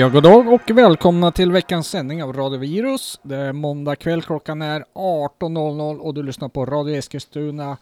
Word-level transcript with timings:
Ja, 0.00 0.08
god 0.08 0.22
dag 0.22 0.52
och 0.52 0.70
välkomna 0.70 1.32
till 1.32 1.52
veckans 1.52 1.88
sändning 1.88 2.22
av 2.22 2.32
Radio 2.32 2.58
Virus. 2.58 3.20
Det 3.22 3.36
är 3.36 3.52
måndag 3.52 3.96
kväll, 3.96 4.22
klockan 4.22 4.62
är 4.62 4.84
18.00 4.94 5.98
och 5.98 6.14
du 6.14 6.22
lyssnar 6.22 6.48
på 6.48 6.66
Radio 6.66 6.96
Eskilstuna 6.96 7.76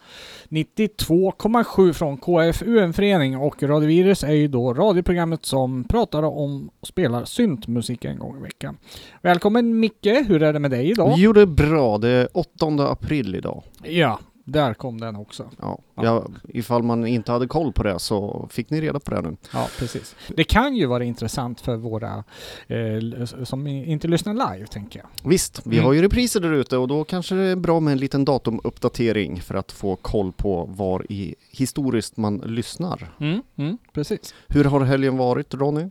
92,7 0.49 1.93
från 1.93 2.17
KFUM-förening 2.17 3.37
och 3.37 3.63
Radio 3.63 3.87
Virus 3.87 4.23
är 4.23 4.33
ju 4.33 4.47
då 4.47 4.73
radioprogrammet 4.73 5.45
som 5.45 5.83
pratar 5.83 6.23
om 6.23 6.69
och 6.79 6.87
spelar 6.87 7.25
syntmusik 7.25 8.05
en 8.05 8.19
gång 8.19 8.37
i 8.37 8.41
veckan. 8.41 8.77
Välkommen 9.21 9.79
Micke, 9.79 10.05
hur 10.27 10.43
är 10.43 10.53
det 10.53 10.59
med 10.59 10.71
dig 10.71 10.91
idag? 10.91 11.13
Jo, 11.17 11.33
det 11.33 11.41
är 11.41 11.45
bra. 11.45 11.97
Det 11.97 12.09
är 12.09 12.27
8 12.33 12.67
april 12.91 13.35
idag. 13.35 13.63
Ja, 13.83 14.19
där 14.49 14.73
kom 14.73 14.99
den 14.99 15.15
också. 15.15 15.49
Ja, 15.61 15.79
Ja. 15.95 16.03
ja. 16.03 16.27
ifall 16.49 16.83
man 16.83 17.07
inte 17.07 17.31
hade 17.31 17.47
koll 17.47 17.73
på 17.73 17.83
det 17.83 17.99
så 17.99 18.47
fick 18.51 18.69
ni 18.69 18.81
reda 18.81 18.99
på 18.99 19.11
det 19.11 19.21
nu. 19.21 19.37
Ja, 19.53 19.67
precis. 19.79 20.15
Det 20.27 20.43
kan 20.43 20.75
ju 20.75 20.85
vara 20.85 21.03
intressant 21.03 21.61
för 21.61 21.75
våra 21.75 22.23
eh, 22.67 23.25
som 23.43 23.67
inte 23.67 24.07
lyssnar 24.07 24.33
live, 24.53 24.67
tänker 24.67 24.99
jag. 24.99 25.29
Visst, 25.29 25.61
vi 25.65 25.75
Mm. 25.75 25.85
har 25.85 25.93
ju 25.93 26.01
repriser 26.01 26.39
där 26.39 26.53
ute 26.53 26.77
och 26.77 26.87
då 26.87 27.03
kanske 27.03 27.35
det 27.35 27.43
är 27.43 27.55
bra 27.55 27.79
med 27.79 27.91
en 27.91 27.97
liten 27.97 28.25
datumuppdatering 28.25 29.41
för 29.41 29.55
att 29.55 29.71
få 29.71 29.95
koll 29.95 30.31
på 30.31 30.65
var 30.65 31.05
i 31.11 31.35
historiskt 31.51 32.17
man 32.17 32.37
lyssnar. 32.37 33.13
Mm, 33.19 33.41
mm, 33.55 33.77
precis. 33.93 34.33
Hur 34.47 34.63
har 34.65 34.79
helgen 34.81 35.17
varit 35.17 35.53
Ronny? 35.53 35.89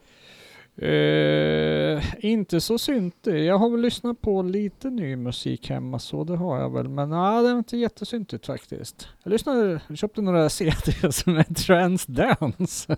Eh, 0.83 2.03
inte 2.19 2.61
så 2.61 2.79
syntig. 2.79 3.45
Jag 3.45 3.59
har 3.59 3.71
väl 3.71 3.81
lyssnat 3.81 4.21
på 4.21 4.43
lite 4.43 4.91
ny 4.91 5.17
musik 5.17 5.71
hemma 5.71 5.99
så 5.99 6.25
det 6.25 6.37
har 6.37 6.61
jag 6.61 6.73
väl. 6.73 6.89
Men 6.89 7.11
nej, 7.11 7.43
det 7.43 7.49
är 7.49 7.59
inte 7.59 7.77
jättesyntigt 7.77 8.47
faktiskt. 8.47 9.09
Jag 9.23 9.31
lyssnade, 9.31 9.81
jag 9.89 9.99
köpte 9.99 10.21
några 10.21 10.49
CDs 10.51 11.27
med 11.27 11.57
Transdance. 11.57 12.97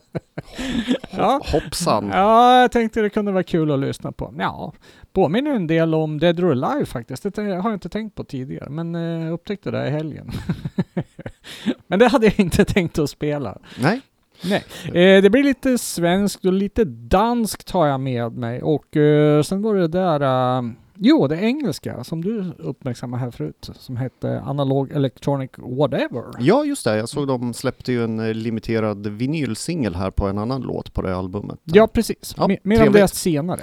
ja. 1.10 1.40
Hoppsan! 1.52 2.08
ja, 2.12 2.60
jag 2.60 2.72
tänkte 2.72 3.02
det 3.02 3.10
kunde 3.10 3.32
vara 3.32 3.42
kul 3.42 3.70
att 3.70 3.80
lyssna 3.80 4.12
på. 4.12 4.34
Ja, 4.38 4.72
påminner 5.12 5.50
en 5.50 5.66
del 5.66 5.94
om 5.94 6.18
Dead 6.18 6.40
or 6.40 6.50
Alive 6.50 6.86
faktiskt. 6.86 7.22
Det 7.22 7.42
har 7.42 7.70
jag 7.70 7.74
inte 7.74 7.88
tänkt 7.88 8.14
på 8.14 8.24
tidigare, 8.24 8.70
men 8.70 8.94
jag 8.94 9.32
upptäckte 9.32 9.70
det 9.70 9.86
i 9.86 9.90
helgen. 9.90 10.30
men 11.86 11.98
det 11.98 12.08
hade 12.08 12.26
jag 12.26 12.40
inte 12.40 12.64
tänkt 12.64 12.98
att 12.98 13.10
spela. 13.10 13.58
Nej, 13.78 14.00
Nej, 14.42 14.64
eh, 14.84 15.22
det 15.22 15.30
blir 15.30 15.44
lite 15.44 15.78
svenskt 15.78 16.44
och 16.44 16.52
lite 16.52 16.84
danskt 16.84 17.70
har 17.70 17.86
jag 17.86 18.00
med 18.00 18.32
mig. 18.32 18.62
Och 18.62 18.96
eh, 18.96 19.42
sen 19.42 19.62
var 19.62 19.74
det 19.74 19.88
där, 19.88 20.20
eh, 20.20 20.62
jo 21.02 21.26
det 21.26 21.36
engelska 21.36 22.04
som 22.04 22.24
du 22.24 22.52
uppmärksammade 22.58 23.22
här 23.22 23.30
förut 23.30 23.70
som 23.78 23.96
hette 23.96 24.40
Analog 24.46 24.90
Electronic 24.92 25.50
Whatever. 25.58 26.24
ja 26.38 26.64
just 26.64 26.84
det. 26.84 26.96
Jag 26.96 27.08
såg 27.08 27.28
de 27.28 27.54
släppte 27.54 27.92
ju 27.92 28.04
en 28.04 28.20
eh, 28.20 28.34
limiterad 28.34 29.06
vinylsingel 29.06 29.94
här 29.94 30.10
på 30.10 30.26
en 30.28 30.38
annan 30.38 30.60
låt 30.62 30.94
på 30.94 31.02
det 31.02 31.16
albumet. 31.16 31.58
Ja 31.64 31.86
precis, 31.86 32.34
Ja, 32.36 32.46
Me- 32.48 32.58
mer 32.62 32.86
om 32.86 32.92
det 32.92 33.08
senare. 33.08 33.60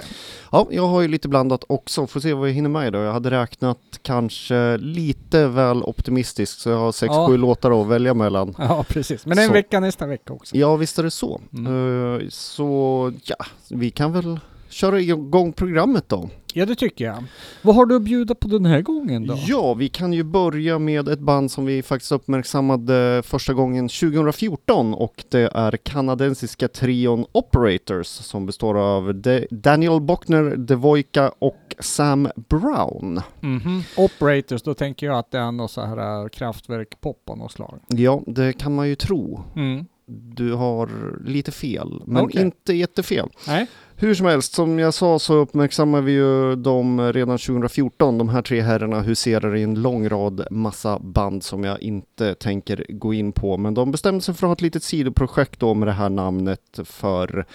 Ja, 0.52 0.66
jag 0.70 0.86
har 0.86 1.00
ju 1.00 1.08
lite 1.08 1.28
blandat 1.28 1.64
också. 1.68 2.06
Får 2.06 2.20
se 2.20 2.32
vad 2.34 2.48
jag 2.48 2.54
hinner 2.54 2.68
med 2.70 2.86
idag. 2.86 3.04
Jag 3.04 3.12
hade 3.12 3.30
räknat 3.30 3.78
kanske 4.02 4.76
lite 4.76 5.46
väl 5.48 5.82
optimistiskt 5.82 6.60
så 6.60 6.70
jag 6.70 6.78
har 6.78 6.92
sex, 6.92 7.12
Ja. 7.14 7.26
sju 7.28 7.36
låtar 7.36 7.80
att 7.82 7.86
välja 7.88 8.14
mellan. 8.14 8.54
Ja 8.58 8.84
precis, 8.88 9.26
men 9.26 9.38
en 9.38 9.46
Så. 9.46 9.52
vecka 9.52 9.80
nästa 9.80 10.06
vecka 10.06 10.32
också. 10.32 10.56
Ja, 10.56 10.76
visst 10.76 10.98
är 10.98 11.02
det 11.02 11.10
så. 11.10 11.40
Mm. 11.52 12.14
Eh, 12.20 12.28
så 12.28 13.12
ja, 13.24 13.36
vi 13.70 13.90
kan 13.90 14.12
väl 14.12 14.40
köra 14.68 15.00
igång 15.00 15.52
programmet 15.52 16.08
då. 16.08 16.28
Ja 16.54 16.66
det 16.66 16.74
tycker 16.74 17.04
jag. 17.04 17.24
Vad 17.62 17.74
har 17.76 17.86
du 17.86 17.96
att 17.96 18.02
bjuda 18.02 18.34
på 18.34 18.48
den 18.48 18.64
här 18.66 18.82
gången 18.82 19.26
då? 19.26 19.38
Ja, 19.46 19.74
vi 19.74 19.88
kan 19.88 20.12
ju 20.12 20.22
börja 20.22 20.78
med 20.78 21.08
ett 21.08 21.20
band 21.20 21.50
som 21.50 21.64
vi 21.66 21.82
faktiskt 21.82 22.12
uppmärksammade 22.12 23.22
första 23.24 23.54
gången 23.54 23.88
2014 23.88 24.94
och 24.94 25.24
det 25.30 25.50
är 25.54 25.76
kanadensiska 25.76 26.68
trion 26.68 27.24
Operators 27.32 28.06
som 28.06 28.46
består 28.46 28.78
av 28.78 29.14
De- 29.14 29.46
Daniel 29.50 30.00
Bockner, 30.00 30.42
Devoika 30.56 31.32
och 31.38 31.74
Sam 31.78 32.28
Brown. 32.36 33.20
Mhm. 33.40 33.82
Operators, 33.96 34.62
då 34.62 34.74
tänker 34.74 35.06
jag 35.06 35.18
att 35.18 35.30
det 35.30 35.38
är 35.38 35.52
något 35.52 35.70
så 35.70 35.80
här 35.80 36.22
äh, 36.22 36.28
kraftverk-pop 36.28 37.30
av 37.30 37.38
något 37.38 37.52
slag. 37.52 37.78
Ja, 37.88 38.22
det 38.26 38.52
kan 38.52 38.74
man 38.74 38.88
ju 38.88 38.94
tro. 38.94 39.40
Mm. 39.56 39.84
Du 40.08 40.52
har 40.52 40.90
lite 41.24 41.52
fel, 41.52 42.02
men 42.06 42.24
Okej. 42.24 42.42
inte 42.42 42.72
jättefel. 42.72 43.28
Nej? 43.46 43.66
Hur 43.96 44.14
som 44.14 44.26
helst, 44.26 44.54
som 44.54 44.78
jag 44.78 44.94
sa 44.94 45.18
så 45.18 45.34
uppmärksammar 45.34 46.00
vi 46.00 46.12
ju 46.12 46.56
dem 46.56 47.12
redan 47.12 47.38
2014, 47.38 48.18
de 48.18 48.28
här 48.28 48.42
tre 48.42 48.60
herrarna 48.60 49.00
huserar 49.00 49.56
i 49.56 49.62
en 49.62 49.82
lång 49.82 50.08
rad 50.08 50.46
massa 50.50 50.98
band 50.98 51.44
som 51.44 51.64
jag 51.64 51.82
inte 51.82 52.34
tänker 52.34 52.86
gå 52.88 53.14
in 53.14 53.32
på, 53.32 53.56
men 53.56 53.74
de 53.74 53.90
bestämde 53.90 54.20
sig 54.20 54.34
för 54.34 54.46
att 54.46 54.48
ha 54.48 54.52
ett 54.52 54.60
litet 54.60 54.82
sidoprojekt 54.82 55.60
då 55.60 55.74
med 55.74 55.88
det 55.88 55.92
här 55.92 56.08
namnet 56.08 56.80
för, 56.84 57.46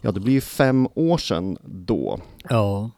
ja 0.00 0.12
det 0.12 0.20
blir 0.20 0.34
ju 0.34 0.40
fem 0.40 0.88
år 0.94 1.18
sedan 1.18 1.58
då. 1.64 2.20
Ja. 2.48 2.90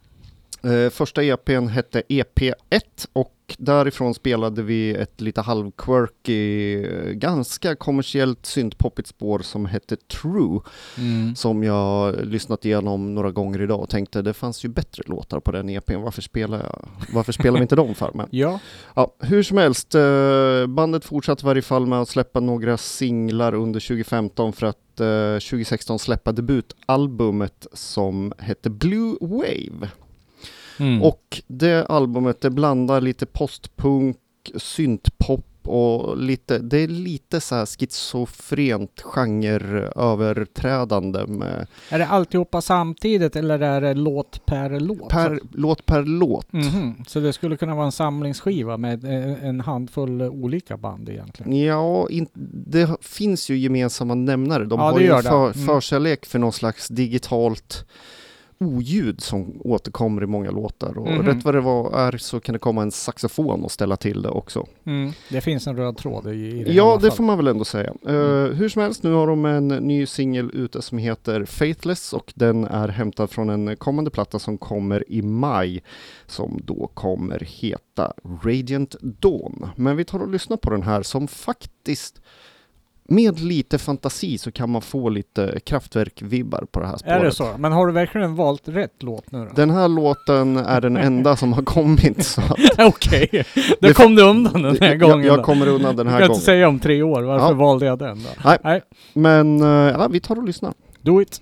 Eh, 0.65 0.91
första 0.91 1.23
EPn 1.23 1.67
hette 1.67 2.03
EP1 2.09 3.07
och 3.13 3.31
därifrån 3.59 4.15
spelade 4.15 4.63
vi 4.63 4.91
ett 4.95 5.21
lite 5.21 5.41
halvquirky, 5.41 6.85
eh, 6.85 7.11
ganska 7.13 7.77
kommersiellt 7.77 8.47
syntpoppigt 8.47 9.09
spår 9.09 9.39
som 9.39 9.67
hette 9.67 9.97
True 9.97 10.61
Mm. 10.99 11.37
som 11.37 11.63
jag 11.63 12.25
lyssnat 12.27 12.65
igenom 12.65 13.15
några 13.15 13.31
gånger 13.31 13.61
idag 13.63 13.81
och 13.81 13.89
tänkte 13.91 14.23
det 14.23 14.33
fanns 14.35 14.65
ju 14.65 14.69
bättre 14.69 15.03
låtar 15.07 15.41
på 15.41 15.53
den 15.53 15.69
EPn, 15.71 16.01
varför 16.03 16.23
spelar, 16.23 16.59
jag, 16.59 16.89
varför 17.15 17.33
spelar 17.33 17.59
vi 17.59 17.63
inte 17.63 17.77
dem 17.77 17.95
för? 17.95 18.11
Men, 18.15 18.29
Ja. 18.33 18.61
ja, 18.95 19.15
hur 19.21 19.43
som 19.43 19.59
helst, 19.59 19.95
eh, 19.95 20.67
bandet 20.67 21.05
fortsatte 21.05 21.43
i 21.43 21.47
varje 21.47 21.63
fall 21.63 21.87
med 21.87 22.01
att 22.01 22.09
släppa 22.09 22.41
några 22.41 22.77
singlar 22.77 23.55
under 23.55 23.81
2015 23.81 24.53
för 24.53 24.67
att 24.67 25.01
eh, 25.01 25.39
2016 25.51 25.99
släppa 25.99 26.33
debutalbumet 26.33 27.67
som 27.73 28.33
hette 28.39 28.71
Blue 28.71 29.17
Wave. 29.21 29.89
Mm. 30.81 31.03
Och 31.03 31.43
det 31.47 31.87
albumet 31.87 32.41
det 32.41 32.51
blandar 32.51 33.01
lite 33.01 33.27
postpunk, 33.27 34.17
syntpop 34.57 35.45
och 35.69 36.19
lite, 36.19 36.59
det 36.59 36.79
är 36.79 36.89
lite 36.89 37.41
så 37.41 37.55
här 37.55 37.67
schizofrent 37.67 39.01
genreöverträdande 40.05 41.27
med 41.27 41.67
Är 41.91 41.99
det 41.99 42.07
alltihopa 42.07 42.61
samtidigt 42.61 43.37
eller 43.37 43.59
är 43.61 43.81
det 43.81 43.95
låt 43.95 44.47
per 44.47 44.81
låt? 44.81 45.09
per, 45.09 45.41
låt 45.53 45.87
per 45.87 46.03
låt. 46.03 46.53
Mhm. 46.53 46.95
Så 47.07 47.21
det 47.21 47.33
skulle 47.33 47.57
kunna 47.57 47.75
vara 47.75 47.87
en 47.87 47.93
samlingsskiva 47.93 48.77
med 48.77 49.05
eh, 49.05 49.45
en 49.45 49.61
handfull 49.61 50.23
olika 50.23 50.77
band 50.77 51.09
egentligen? 51.09 51.57
Ja, 51.65 52.07
in, 52.11 52.27
det 52.67 52.89
finns 53.01 53.51
ju 53.51 53.57
gemensamma 53.59 54.15
nämnare. 54.15 54.65
De 54.65 54.79
Ja, 54.81 54.91
har 54.93 55.01
ju 55.01 55.23
för, 55.23 55.45
Mm. 55.45 55.67
förkärlek 55.67 56.27
för 56.27 56.39
någon 56.39 56.53
slags 56.53 56.89
digitalt 56.89 57.87
oljud 58.67 59.21
som 59.21 59.61
återkommer 59.65 60.23
i 60.23 60.27
många 60.27 60.51
låtar. 60.51 60.99
Och 60.99 61.11
Mhm. 61.11 61.23
rätt 61.23 61.45
vad 61.45 61.55
det 61.55 61.61
var 61.61 61.99
är 61.99 62.17
så 62.19 62.41
kan 62.41 62.53
det 62.53 62.59
komma 62.59 62.83
en 62.83 62.91
saxofon 62.91 63.65
och 63.65 63.71
ställa 63.71 63.97
till 63.97 64.23
det 64.23 64.29
också. 64.29 64.67
Mm. 64.85 65.13
Det 65.31 65.41
finns 65.41 65.67
en 65.67 65.77
röd 65.77 65.97
tråd 65.97 66.27
i, 66.27 66.31
i 66.61 66.65
det 66.65 66.73
Ja, 66.73 66.95
det 67.03 67.09
fall. 67.09 67.17
får 67.17 67.25
man 67.25 67.37
väl 67.37 67.47
ändå 67.49 67.65
säga. 67.65 67.93
Eh, 68.07 68.15
Mm. 68.15 68.55
hur 68.57 68.69
som 68.69 68.83
helst, 68.83 69.03
nu 69.03 69.13
har 69.13 69.27
de 69.27 69.45
en 69.45 69.69
ny 69.69 70.07
singel 70.07 70.51
ute 70.55 70.83
som 70.83 70.99
heter 70.99 71.45
Faithless 71.45 72.13
och 72.13 72.33
den 72.37 72.65
är 72.65 72.89
hämtad 72.89 73.31
från 73.31 73.51
en 73.51 73.77
kommande 73.77 74.11
platta 74.11 74.39
som 74.39 74.59
kommer 74.59 75.05
i 75.13 75.23
maj 75.23 75.83
som 76.27 76.61
då 76.65 76.91
kommer 76.95 77.39
heta 77.61 78.13
Radiant 78.45 78.97
Dawn. 79.01 79.69
Men 79.77 79.97
vi 79.97 80.05
tar 80.05 80.19
och 80.19 80.29
lyssnar 80.31 80.57
på 80.57 80.71
den 80.71 80.83
här 80.83 81.03
som 81.03 81.29
faktiskt 81.29 82.21
med 83.09 83.41
lite 83.41 83.79
fantasi 83.79 84.39
så 84.39 84.53
kan 84.53 84.71
man 84.71 84.83
få 84.83 85.09
lite 85.09 85.61
kraftverk-vibbar 85.67 86.65
på 86.73 86.81
det 86.81 86.87
här 86.87 86.97
spåret. 86.97 87.17
Är 87.21 87.25
det 87.25 87.33
så? 87.33 87.49
Men 87.59 87.73
har 87.73 87.87
du 87.87 87.93
verkligen 87.93 88.35
valt 88.35 88.69
rätt 88.69 89.03
låt 89.03 89.33
nu 89.33 89.39
då? 89.39 89.51
Den 89.55 89.71
här 89.71 89.89
låten 89.89 90.57
är 90.57 90.81
den 90.81 90.97
enda 90.97 91.37
som 91.37 91.53
har 91.53 91.63
kommit 91.63 92.25
så 92.27 92.43
Okej, 92.79 93.29
då 93.81 93.89
Det- 93.89 93.95
kom 93.95 94.15
du 94.15 94.23
undan 94.23 94.63
den 94.63 94.77
här 94.81 94.97
gången 94.97 95.19
jag, 95.19 95.27
jag 95.27 95.39
då. 95.39 95.43
kommer 95.45 95.67
undan 95.69 95.97
den 95.97 96.07
Du 96.07 96.13
här 96.13 96.19
kan 96.19 96.29
gången. 96.29 96.35
inte 96.37 96.45
säga 96.47 96.69
om 96.69 96.79
tre 96.79 97.03
år, 97.03 97.23
varför 97.23 97.47
Ja. 97.47 97.53
valde 97.53 97.87
jag 97.87 97.99
den 97.99 98.23
då? 98.23 98.29
Nej. 98.45 98.59
Nej, 98.65 98.81
Men 99.13 99.61
eh, 99.61 99.69
ja, 99.69 100.09
vi 100.09 100.21
tar 100.21 100.37
och 100.37 100.45
lyssnar. 100.45 100.73
do 101.03 101.23
it! 101.23 101.41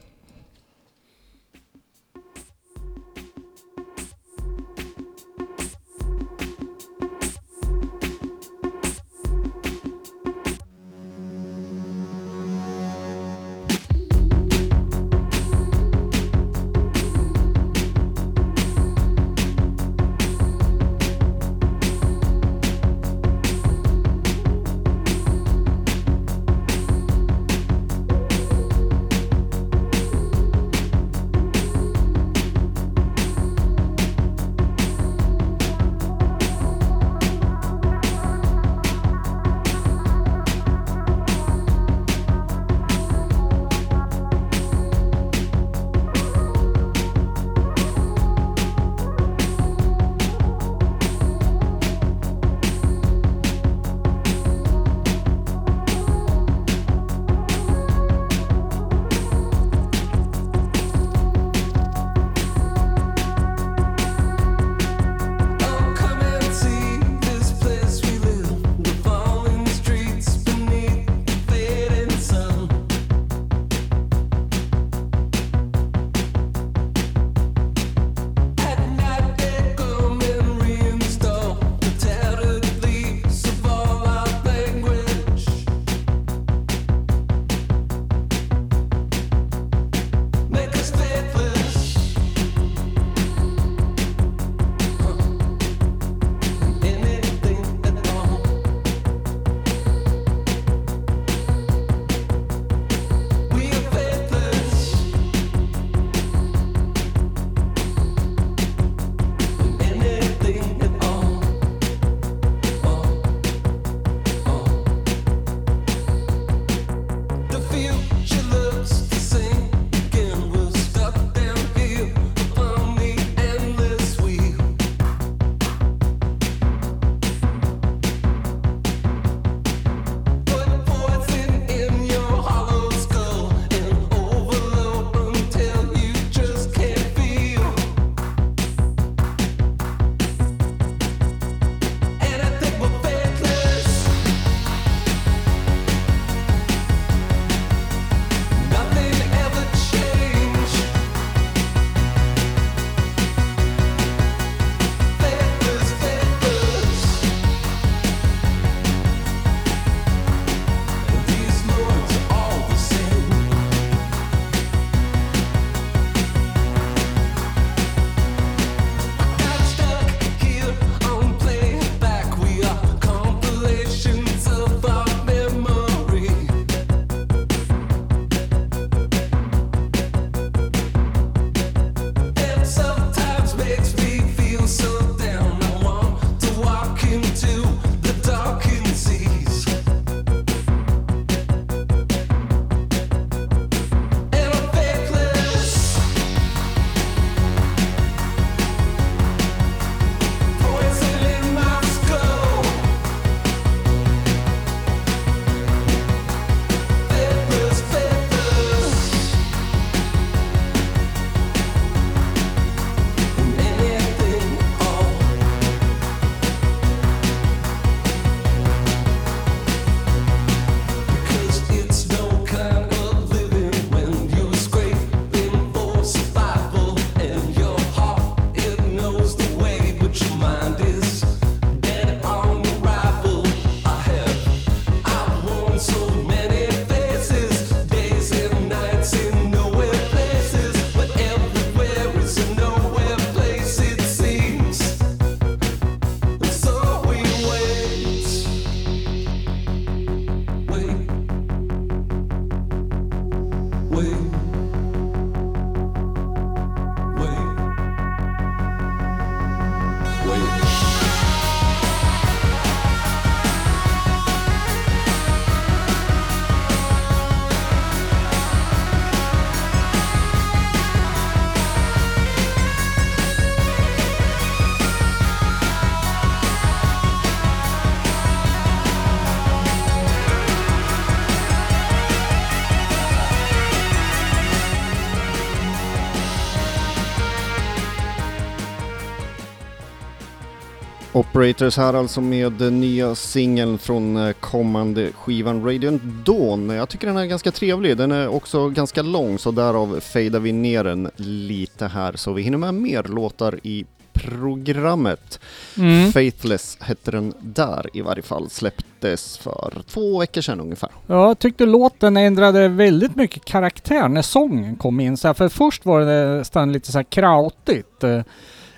Operators 291.14 291.76
här 291.76 291.94
alltså 291.94 292.20
med 292.20 292.52
den 292.52 292.80
nya 292.80 293.14
singeln 293.14 293.78
från 293.78 294.16
eh, 294.16 294.32
kommande 294.32 295.12
skivan 295.12 295.64
Radiant 295.64 296.02
Dawn. 296.02 296.70
Jag 296.70 296.88
tycker 296.88 297.06
den 297.06 297.16
är 297.16 297.26
ganska 297.26 297.50
trevlig. 297.50 297.96
Den 297.96 298.12
är 298.12 298.28
också 298.28 298.68
ganska 298.68 299.02
lång 299.02 299.38
så 299.38 299.50
därav 299.50 300.00
fejdar 300.00 300.40
vi 300.40 300.52
ner 300.52 300.84
den 300.84 301.10
lite 301.16 301.86
här 301.86 302.12
så 302.16 302.32
vi 302.32 302.42
hinner 302.42 302.58
med 302.58 302.74
mer 302.74 303.02
låtar 303.02 303.58
i 303.62 303.84
programmet. 304.12 305.40
Mm. 305.78 306.12
Faithless 306.12 306.78
hette 306.80 307.10
den 307.10 307.34
där 307.40 307.86
i 307.92 308.00
varje 308.00 308.22
fall. 308.22 308.50
Släpptes 308.50 309.38
för 309.38 309.82
två 309.88 310.18
veckor 310.18 310.40
sedan 310.40 310.60
ungefär. 310.60 310.90
Ja, 311.06 311.28
jag 311.28 311.38
tyckte 311.38 311.66
låten 311.66 312.16
ändrade 312.16 312.68
väldigt 312.68 313.16
mycket 313.16 313.44
karaktär 313.44 314.08
när 314.08 314.22
sången 314.22 314.76
kom 314.76 315.00
in. 315.00 315.16
Så 315.16 315.28
här, 315.28 315.34
för 315.34 315.48
först 315.48 315.86
var 315.86 316.00
det 316.00 316.36
nästan 316.38 316.72
lite 316.72 316.92
så 316.92 316.98
här 316.98 317.04
krautigt. 317.04 318.04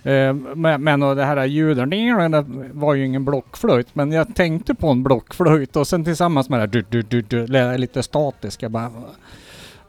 Eh, 0.05 0.35
Men, 0.79 1.03
och 1.03 1.17
det 1.17 1.25
här 1.25 1.45
ljudet, 1.45 1.91
det 1.91 2.47
var 2.73 2.95
ju 2.95 3.07
ingen 3.07 3.25
blockflöjt. 3.25 3.95
Men 3.95 4.13
jag 4.13 4.35
tänkte 4.35 4.75
på 4.75 4.89
en 4.89 5.03
blockflöjt 5.03 5.77
och 5.77 5.87
sen 5.87 6.05
tillsammans 6.05 6.49
med 6.49 6.59
det 6.59 6.63
här 6.63 6.67
du, 6.67 7.03
du, 7.03 7.23
du, 7.23 7.47
du, 7.47 7.77
lite 7.79 8.03
statiska 8.03 8.69
bara. 8.69 8.91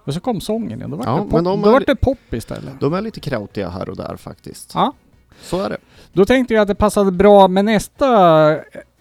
Och 0.04 0.14
så 0.14 0.20
kom 0.20 0.42
sången 0.42 0.78
igen. 0.78 0.90
Då 0.90 0.98
var 0.98 1.06
Ja, 1.06 1.14
det, 1.24 1.30
pop, 1.30 1.44
de 1.44 1.62
då 1.62 1.80
det 1.80 1.96
pop 1.96 2.34
istället. 2.34 2.80
De 2.80 2.94
är 2.94 3.02
lite 3.02 3.20
krautiga 3.20 3.70
här 3.70 3.90
och 3.90 3.96
där 3.96 4.16
faktiskt. 4.16 4.72
Ja. 4.74 4.94
Så 5.42 5.62
är 5.62 5.70
det. 5.70 5.78
Då 6.14 6.26
tänkte 6.26 6.54
jag 6.54 6.62
att 6.62 6.68
det 6.68 6.76
passade 6.76 7.12
bra 7.12 7.48
med 7.48 7.66
nästa 7.66 8.08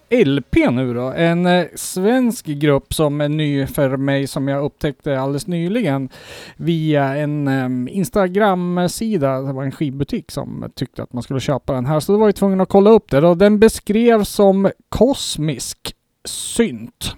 LP 0.09 0.55
nu 0.71 0.93
då. 0.93 1.11
En 1.11 1.45
eh, 1.45 1.65
svensk 1.75 2.45
grupp 2.45 2.93
som 2.93 3.21
är 3.21 3.29
ny 3.29 3.67
för 3.67 3.97
mig 3.97 4.27
som 4.27 4.47
jag 4.47 4.63
upptäckte 4.63 5.19
alldeles 5.19 5.47
nyligen 5.47 6.09
via 6.57 7.15
en 7.15 7.47
eh, 7.47 7.95
Instagram-sida. 7.95 9.41
Det 9.41 9.53
var 9.53 9.63
en 9.63 9.71
skivbutik 9.71 10.31
som 10.31 10.71
tyckte 10.75 11.03
att 11.03 11.13
man 11.13 11.23
skulle 11.23 11.39
köpa 11.39 11.73
den 11.73 11.85
här. 11.85 11.99
Så 11.99 12.11
då 12.11 12.17
var 12.17 12.27
jag 12.27 12.35
tvungen 12.35 12.61
att 12.61 12.69
kolla 12.69 12.89
upp 12.89 13.11
det. 13.11 13.27
Och 13.27 13.37
den 13.37 13.59
beskrevs 13.59 14.29
som 14.29 14.71
kosmisk 14.89 15.95
synt. 16.25 17.15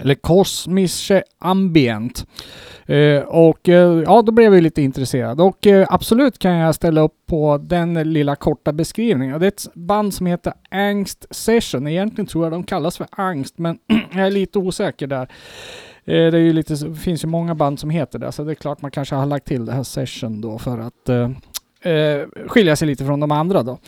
Eller 0.00 0.14
Kosmische 0.14 1.22
ambient. 1.38 2.26
Eh, 2.86 3.22
och 3.22 3.68
eh, 3.68 4.02
ja, 4.02 4.22
då 4.22 4.32
blev 4.32 4.54
jag 4.54 4.62
lite 4.62 4.82
intresserad. 4.82 5.40
Och 5.40 5.66
eh, 5.66 5.86
absolut 5.90 6.38
kan 6.38 6.52
jag 6.52 6.74
ställa 6.74 7.00
upp 7.00 7.26
på 7.26 7.58
den 7.58 8.12
lilla 8.12 8.36
korta 8.36 8.72
beskrivningen. 8.72 9.40
Det 9.40 9.46
är 9.46 9.48
ett 9.48 9.74
band 9.74 10.14
som 10.14 10.26
heter 10.26 10.52
Angst 10.70 11.26
Session. 11.30 11.88
Egentligen 11.88 12.26
tror 12.26 12.44
jag 12.44 12.52
de 12.52 12.64
kallas 12.64 12.96
för 12.96 13.06
Angst, 13.10 13.58
men 13.58 13.78
jag 14.12 14.26
är 14.26 14.30
lite 14.30 14.58
osäker 14.58 15.06
där. 15.06 15.28
Eh, 16.04 16.30
det 16.30 16.38
är 16.38 16.42
ju 16.42 16.52
lite, 16.52 16.74
det 16.74 16.94
finns 16.94 17.24
ju 17.24 17.28
många 17.28 17.54
band 17.54 17.80
som 17.80 17.90
heter 17.90 18.18
det, 18.18 18.32
så 18.32 18.44
det 18.44 18.52
är 18.52 18.54
klart 18.54 18.82
man 18.82 18.90
kanske 18.90 19.14
har 19.14 19.26
lagt 19.26 19.46
till 19.46 19.64
det 19.64 19.72
här 19.72 19.82
Session 19.82 20.40
då 20.40 20.58
för 20.58 20.78
att 20.78 21.08
eh, 21.08 21.30
eh, 21.92 22.26
skilja 22.46 22.76
sig 22.76 22.88
lite 22.88 23.04
från 23.04 23.20
de 23.20 23.32
andra 23.32 23.62
då. 23.62 23.78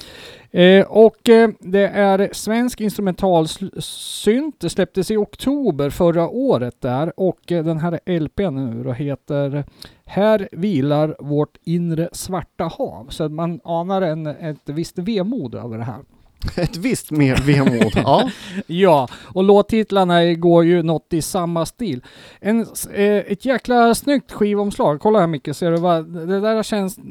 Eh, 0.53 0.87
och 0.87 1.29
eh, 1.29 1.51
det 1.61 1.89
är 1.89 2.29
svensk 2.33 2.81
instrumentalsynt. 2.81 4.61
Det 4.61 4.71
släpptes 4.71 5.11
i 5.11 5.17
oktober 5.17 5.91
förra 5.91 6.29
året 6.29 6.81
där 6.81 7.13
och 7.21 7.53
eh, 7.53 7.65
den 7.65 7.79
här 7.79 8.21
LPn 8.21 8.55
nu 8.55 8.85
då 8.85 8.93
heter 8.93 9.65
Här 10.05 10.49
vilar 10.53 11.17
vårt 11.19 11.57
inre 11.65 12.09
svarta 12.13 12.65
hav. 12.65 13.07
Så 13.09 13.25
att 13.25 13.33
man 13.33 13.61
anar 13.65 14.03
en, 14.03 14.27
ett 14.27 14.69
visst 14.69 14.99
vemod 14.99 15.55
över 15.55 15.79
det 15.79 15.85
här. 15.85 16.01
Ett 16.57 16.77
visst 16.77 17.11
mer 17.11 17.37
vemod. 17.37 17.93
ja. 17.97 18.31
Ja, 18.67 19.09
och 19.23 19.45
låttitlarna 19.45 20.35
går 20.35 20.65
ju 20.65 20.83
något 20.83 21.13
i 21.13 21.23
samma 21.23 21.67
stil. 21.67 22.05
En, 22.41 22.61
eh, 22.93 23.17
ett 23.17 23.45
jäkla 23.45 23.95
snyggt 23.95 24.33
skivomslag. 24.33 25.01
Kolla 25.01 25.21
här 25.21 25.27
Micke, 25.27 25.57
ser 25.57 25.71
du 25.71 25.77
vad? 25.77 26.07
Det 26.29 26.41
där 26.41 26.63
känns 26.63 26.99
eh, 26.99 27.05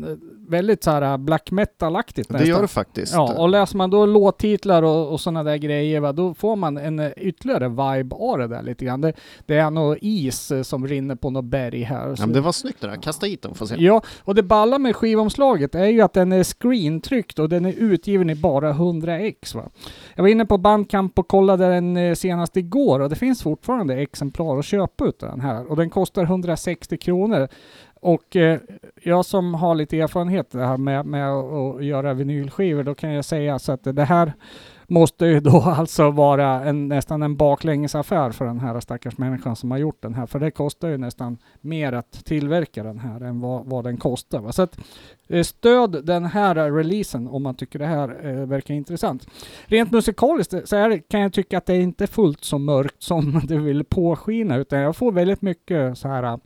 väldigt 0.48 0.84
så 0.84 0.92
här 0.92 1.18
black 1.18 1.52
metal-aktigt 1.52 2.38
Det 2.38 2.46
gör 2.46 2.62
det 2.62 2.68
faktiskt. 2.68 3.14
Ja, 3.14 3.34
och 3.34 3.50
läser 3.50 3.78
man 3.78 3.90
då 3.90 4.06
låttitlar 4.06 4.84
och, 4.84 5.12
och 5.12 5.22
sådana 5.22 5.44
där 5.44 5.58
grejer, 5.58 6.00
va, 6.00 6.12
då 6.12 6.34
får 6.34 6.56
man 6.56 6.78
en 6.78 7.00
eh, 7.00 7.12
ytterligare 7.18 7.70
vibe 7.70 8.16
av 8.16 8.38
det 8.38 8.48
där 8.48 8.62
lite 8.62 8.86
grann. 8.86 9.02
Det, 9.02 9.14
det 9.46 9.56
är 9.56 9.70
nog 9.70 9.98
is 10.02 10.52
eh, 10.52 10.62
som 10.62 10.88
rinner 10.88 11.16
på 11.16 11.30
något 11.30 11.46
berg 11.46 11.82
här. 11.82 12.08
Ja, 12.08 12.16
men 12.26 12.34
det 12.34 12.42
var 12.42 12.52
snyggt 12.52 12.82
det 12.82 12.88
där. 12.88 12.96
Kasta 12.96 13.26
hit 13.26 13.42
den 13.42 13.54
får 13.54 13.66
se. 13.66 13.76
Ja, 13.78 14.02
och 14.24 14.36
det 14.36 14.44
balla 14.44 14.80
med 14.80 14.96
skivomslaget 14.96 15.76
är 15.76 15.86
ju 15.86 16.02
att 16.02 16.14
den 16.14 16.32
är 16.32 16.44
screentryckt 16.44 17.40
och 17.40 17.50
den 17.50 17.66
är 17.66 17.74
utgiven 17.78 18.30
i 18.30 18.36
bara 18.36 18.70
100 18.70 19.19
ex. 19.20 19.56
Va? 19.56 19.70
Jag 20.16 20.24
var 20.24 20.30
inne 20.30 20.46
på 20.46 20.58
Bandcamp 20.58 21.20
och 21.20 21.28
kollade 21.28 21.70
den 21.70 21.98
eh, 21.98 22.14
senast 22.14 22.58
igår 22.58 23.00
och 23.00 23.10
det 23.10 23.16
finns 23.16 23.44
fortfarande 23.44 23.96
exemplar 23.96 24.60
att 24.60 24.66
köpa 24.66 25.06
ut 25.06 25.20
den 25.20 25.42
här 25.42 25.72
och 25.72 25.76
den 25.76 25.90
kostar 25.90 26.24
160 26.24 26.98
kronor. 26.98 27.48
Och 28.02 28.36
eh, 28.36 28.60
jag 29.04 29.26
som 29.26 29.54
har 29.54 29.76
lite 29.76 30.00
erfarenhet 30.00 30.52
det 30.52 30.66
här 30.66 30.78
med, 30.78 31.06
med 31.06 31.32
att 31.32 31.54
att 31.54 31.86
göra 31.86 32.14
vinylskivor, 32.14 32.84
då 32.84 32.96
kan 32.96 33.14
jag 33.14 33.26
säga 33.26 33.60
så 33.60 33.72
att 33.72 33.84
det 33.84 34.04
här 34.04 34.34
måste 34.90 35.26
ju 35.26 35.40
då 35.40 35.62
alltså 35.78 36.12
vara 36.12 36.64
en, 36.64 36.88
nästan 36.88 37.24
en 37.24 37.36
baklängesaffär 37.36 38.32
för 38.32 38.46
den 38.46 38.60
här 38.60 38.80
stackars 38.80 39.18
människan 39.18 39.56
som 39.56 39.72
har 39.72 39.78
gjort 39.78 40.02
den 40.02 40.14
här. 40.14 40.26
För 40.26 40.40
det 40.40 40.52
kostar 40.52 40.88
ju 40.88 40.98
nästan 40.98 41.38
mer 41.62 41.94
att 41.94 42.26
tillverka 42.26 42.84
den 42.84 43.00
här 43.00 43.22
än 43.22 43.40
vad, 43.40 43.66
vad 43.66 43.84
den 43.84 43.98
kostar. 43.98 44.40
Va? 44.40 44.52
Så 44.52 44.62
att, 44.62 44.80
eh, 45.28 45.44
stöd 45.44 46.06
den 46.06 46.26
här 46.26 46.72
releasen 46.72 47.28
om 47.28 47.44
man 47.44 47.56
tycker 47.56 47.80
det 47.80 47.86
här 47.86 48.28
eh, 48.28 48.46
verkar 48.46 48.74
intressant. 48.74 49.28
Rent 49.66 49.92
musikaliskt 49.92 50.54
eh, 50.54 50.62
så 50.66 50.76
här 50.76 51.02
kan 51.10 51.20
jag 51.20 51.34
tycka 51.34 51.58
att 51.58 51.66
det 51.66 51.74
är 51.74 51.82
inte 51.82 52.08
fullt 52.08 52.44
så 52.44 52.58
mörkt 52.58 53.04
som 53.04 53.42
du 53.48 53.60
vill 53.60 53.84
påskina 53.84 54.56
utan 54.58 54.80
jag 54.80 54.96
får 54.96 55.12
väldigt 55.12 55.42
mycket 55.42 55.98
så 55.98 56.08
här 56.08 56.24
eh, 56.24 56.38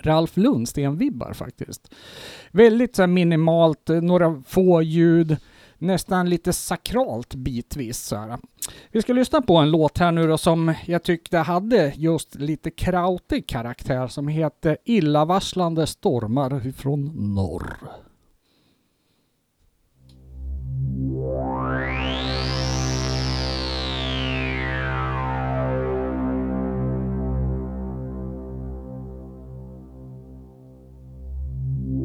Ralf 0.00 0.36
Lundsten-vibbar 0.36 1.32
faktiskt. 1.32 1.94
Väldigt 2.50 2.96
så 2.96 3.02
här 3.02 3.06
minimalt, 3.06 3.88
några 3.88 4.42
få 4.46 4.82
ljud, 4.82 5.36
nästan 5.78 6.30
lite 6.30 6.52
sakralt 6.52 7.34
bitvis. 7.34 7.98
Så 7.98 8.16
här. 8.16 8.38
Vi 8.92 9.02
ska 9.02 9.12
lyssna 9.12 9.42
på 9.42 9.56
en 9.56 9.70
låt 9.70 9.98
här 9.98 10.12
nu 10.12 10.26
då 10.26 10.38
som 10.38 10.74
jag 10.86 11.02
tyckte 11.02 11.38
hade 11.38 11.92
just 11.96 12.34
lite 12.34 12.70
krautig 12.70 13.46
karaktär 13.48 14.06
som 14.06 14.28
heter 14.28 14.76
Illavarslande 14.84 15.86
stormar 15.86 16.72
från 16.72 17.34
norr. 17.34 17.78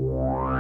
Thank 0.04 0.53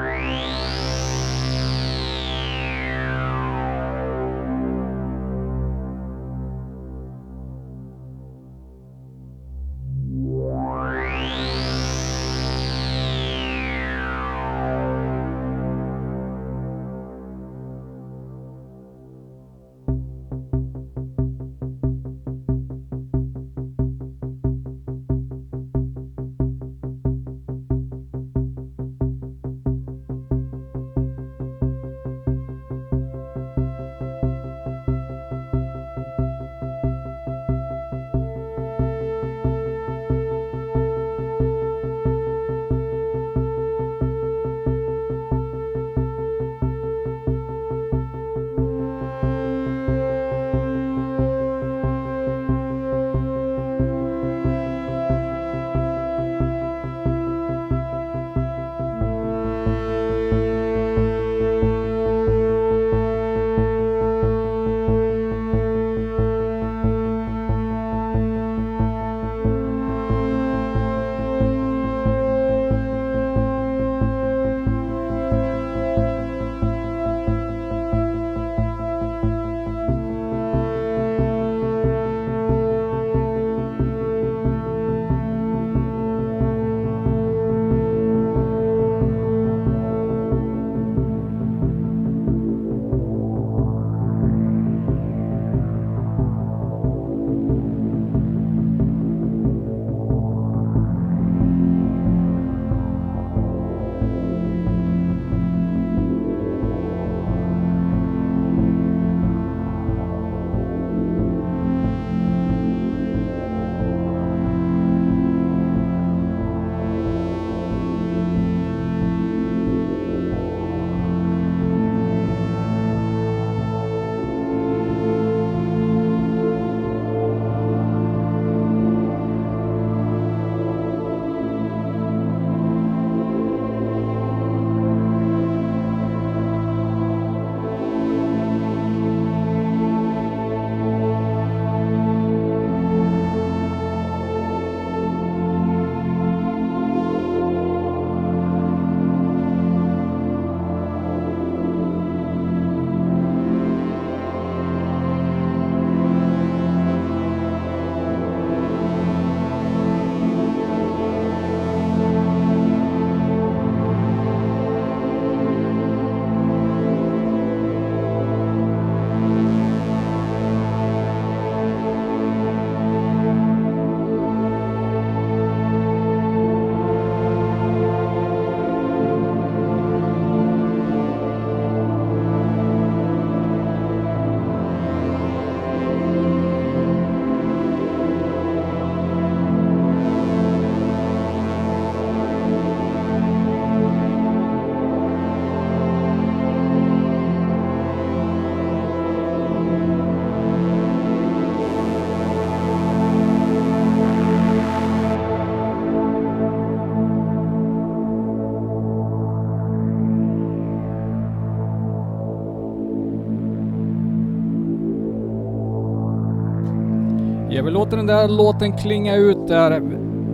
låter 217.74 217.98
den 217.98 218.06
där 218.06 218.28
låten 218.28 218.78
klinga 218.78 219.16
ut 219.16 219.48
där. 219.48 219.82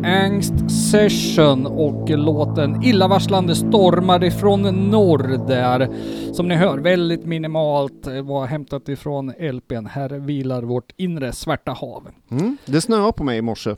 Angst 0.04 0.54
Session 0.91 1.65
och 1.65 2.10
låten 2.10 2.84
Illavarslande 2.84 3.56
stormar 3.56 4.23
ifrån 4.23 4.62
norr 4.91 5.47
där. 5.47 5.89
Som 6.34 6.47
ni 6.47 6.56
hör, 6.56 6.78
väldigt 6.78 7.25
minimalt 7.25 8.08
eh, 8.08 8.21
var 8.21 8.45
hämtat 8.45 8.89
ifrån 8.89 9.34
LPn. 9.39 9.86
Här 9.86 10.10
vilar 10.10 10.63
vårt 10.63 10.91
inre 10.97 11.32
svarta 11.32 11.71
hav. 11.71 12.08
Mm. 12.32 12.58
Det 12.65 12.82
snöade 12.82 13.12
på 13.12 13.23
mig 13.23 13.38
i 13.38 13.41
morse. 13.41 13.75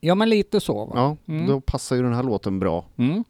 Ja, 0.00 0.14
men 0.14 0.28
lite 0.28 0.60
så 0.60 0.84
va? 0.84 0.92
Ja, 0.94 1.16
Mm. 1.34 1.46
då 1.46 1.60
passar 1.60 1.96
ju 1.96 2.02
den 2.02 2.12
här 2.14 2.22
låten 2.22 2.58
bra. 2.58 2.84
Mm. 2.96 3.24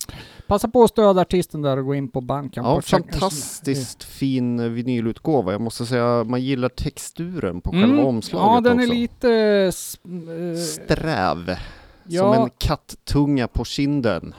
Passa 0.47 0.69
på 0.69 0.83
att 0.85 0.91
stödja 0.91 1.23
artisten 1.23 1.63
där 1.63 1.77
och 1.77 1.85
gå 1.85 1.95
in 1.95 2.09
på 2.09 2.21
Bandcamp. 2.21 2.67
Ja, 2.67 2.81
fantastiskt 2.81 4.05
fin 4.05 4.75
vinylutgåva. 4.75 5.53
Jag 5.53 5.61
måste 5.61 5.87
säga, 5.87 6.25
man 6.25 6.43
gillar 6.43 6.69
texturen 6.69 7.61
på 7.61 7.71
Mm. 7.73 7.83
själva 7.83 8.05
omslaget 8.05 8.47
Ja, 8.65 8.71
den 8.71 8.79
är 8.81 8.85
också. 8.85 8.95
lite... 8.95 9.31
s- 9.69 9.99
eh, 10.05 10.59
Sträv. 10.59 11.57
ja, 12.05 12.35
Som 12.35 12.43
en 12.43 12.51
kattunga 12.59 13.49
på 13.49 13.65
kinden. 13.65 14.35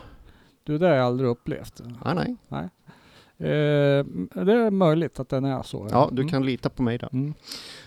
du 0.63 0.77
det 0.77 0.87
har 0.87 0.93
jag 0.95 1.05
aldrig 1.05 1.29
upplevt. 1.29 1.81
Ah, 2.03 2.13
nej. 2.13 2.35
Eh, 2.51 2.57
det 3.37 4.53
är 4.53 4.71
möjligt 4.71 5.19
att 5.19 5.29
den 5.29 5.45
är 5.45 5.63
så. 5.63 5.87
Ja, 5.91 6.09
du 6.11 6.21
Mm. 6.21 6.31
kan 6.31 6.45
lita 6.45 6.69
på 6.69 6.83
mig 6.83 6.97
där. 6.97 7.09
Mm. 7.13 7.33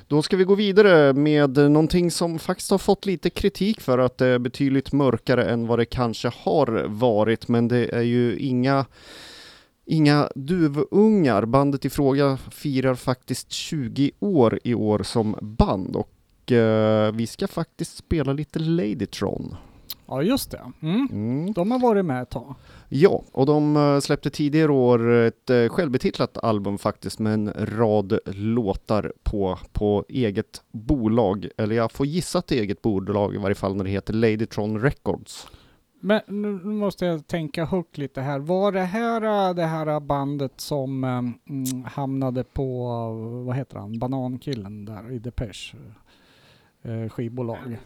Då 0.06 0.22
ska 0.22 0.36
vi 0.36 0.44
gå 0.44 0.54
vidare 0.54 1.12
med 1.12 1.56
någonting 1.56 2.10
som 2.10 2.38
faktiskt 2.38 2.70
har 2.70 2.78
fått 2.78 3.06
lite 3.06 3.30
kritik 3.30 3.80
för 3.80 3.98
att 3.98 4.18
det 4.18 4.26
är 4.26 4.38
betydligt 4.38 4.92
mörkare 4.92 5.44
än 5.44 5.66
vad 5.66 5.78
det 5.78 5.84
kanske 5.84 6.28
har 6.36 6.84
varit, 6.88 7.48
men 7.48 7.68
det 7.68 7.94
är 7.94 8.02
ju 8.02 8.36
inga 8.38 8.86
Inga 9.84 10.30
duvungar. 10.34 11.44
Bandet 11.44 11.84
i 11.84 11.90
fråga 11.90 12.36
firar 12.50 12.94
faktiskt 12.94 13.52
20 13.52 14.10
år 14.20 14.58
i 14.64 14.74
år 14.74 15.02
som 15.02 15.36
band 15.40 15.96
och 15.96 16.52
eh, 16.52 17.12
vi 17.12 17.26
ska 17.26 17.48
faktiskt 17.48 17.96
spela 17.96 18.32
lite 18.32 18.58
Ladytron. 18.58 19.56
Ja, 20.10 20.22
just 20.22 20.50
det. 20.50 20.72
Mm. 20.82 21.08
Mm. 21.10 21.52
De 21.52 21.70
har 21.70 21.78
varit 21.78 22.04
med 22.04 22.22
ett 22.22 22.30
tag. 22.30 22.54
Ja, 22.88 23.22
och 23.32 23.46
de 23.46 23.76
eh, 23.76 24.00
släppte 24.00 24.30
tidigare 24.30 24.72
år 24.72 25.10
ett 25.10 25.50
eh, 25.50 25.68
självbetitlat 25.68 26.38
album 26.38 26.78
faktiskt 26.78 27.18
med 27.18 27.34
en 27.34 27.52
rad 27.58 28.18
låtar 28.26 29.12
på, 29.22 29.58
på 29.72 30.04
eget 30.08 30.62
bolag. 30.70 31.48
Eller 31.56 31.76
jag 31.76 31.92
får 31.92 32.06
gissa 32.06 32.38
att 32.38 32.46
det 32.46 32.58
är 32.58 32.62
eget 32.62 32.82
bolag 32.82 33.34
i 33.34 33.38
varje 33.38 33.54
fall 33.54 33.76
när 33.76 33.84
det 33.84 33.90
heter 33.90 34.14
Ladytron 34.14 34.80
Records. 34.80 35.48
Men 36.00 36.20
nu 36.26 36.50
måste 36.64 37.06
jag 37.06 37.26
tänka 37.26 37.64
högt 37.64 37.98
lite 37.98 38.20
här. 38.20 38.38
Var 38.38 38.72
det 38.72 38.80
här 38.80 39.48
äh, 39.48 39.54
det 39.54 39.66
här 39.66 40.00
bandet 40.00 40.60
som 40.60 41.04
mm, 41.04 41.84
hamnade 41.84 42.44
på, 42.44 42.88
vad 43.46 43.56
heter 43.56 43.78
han, 43.78 43.98
Banankillen 43.98 44.84
där 44.84 45.12
i 45.12 45.18
Depeche? 45.18 45.76
Eh, 46.84 47.08
skivbolag. 47.08 47.78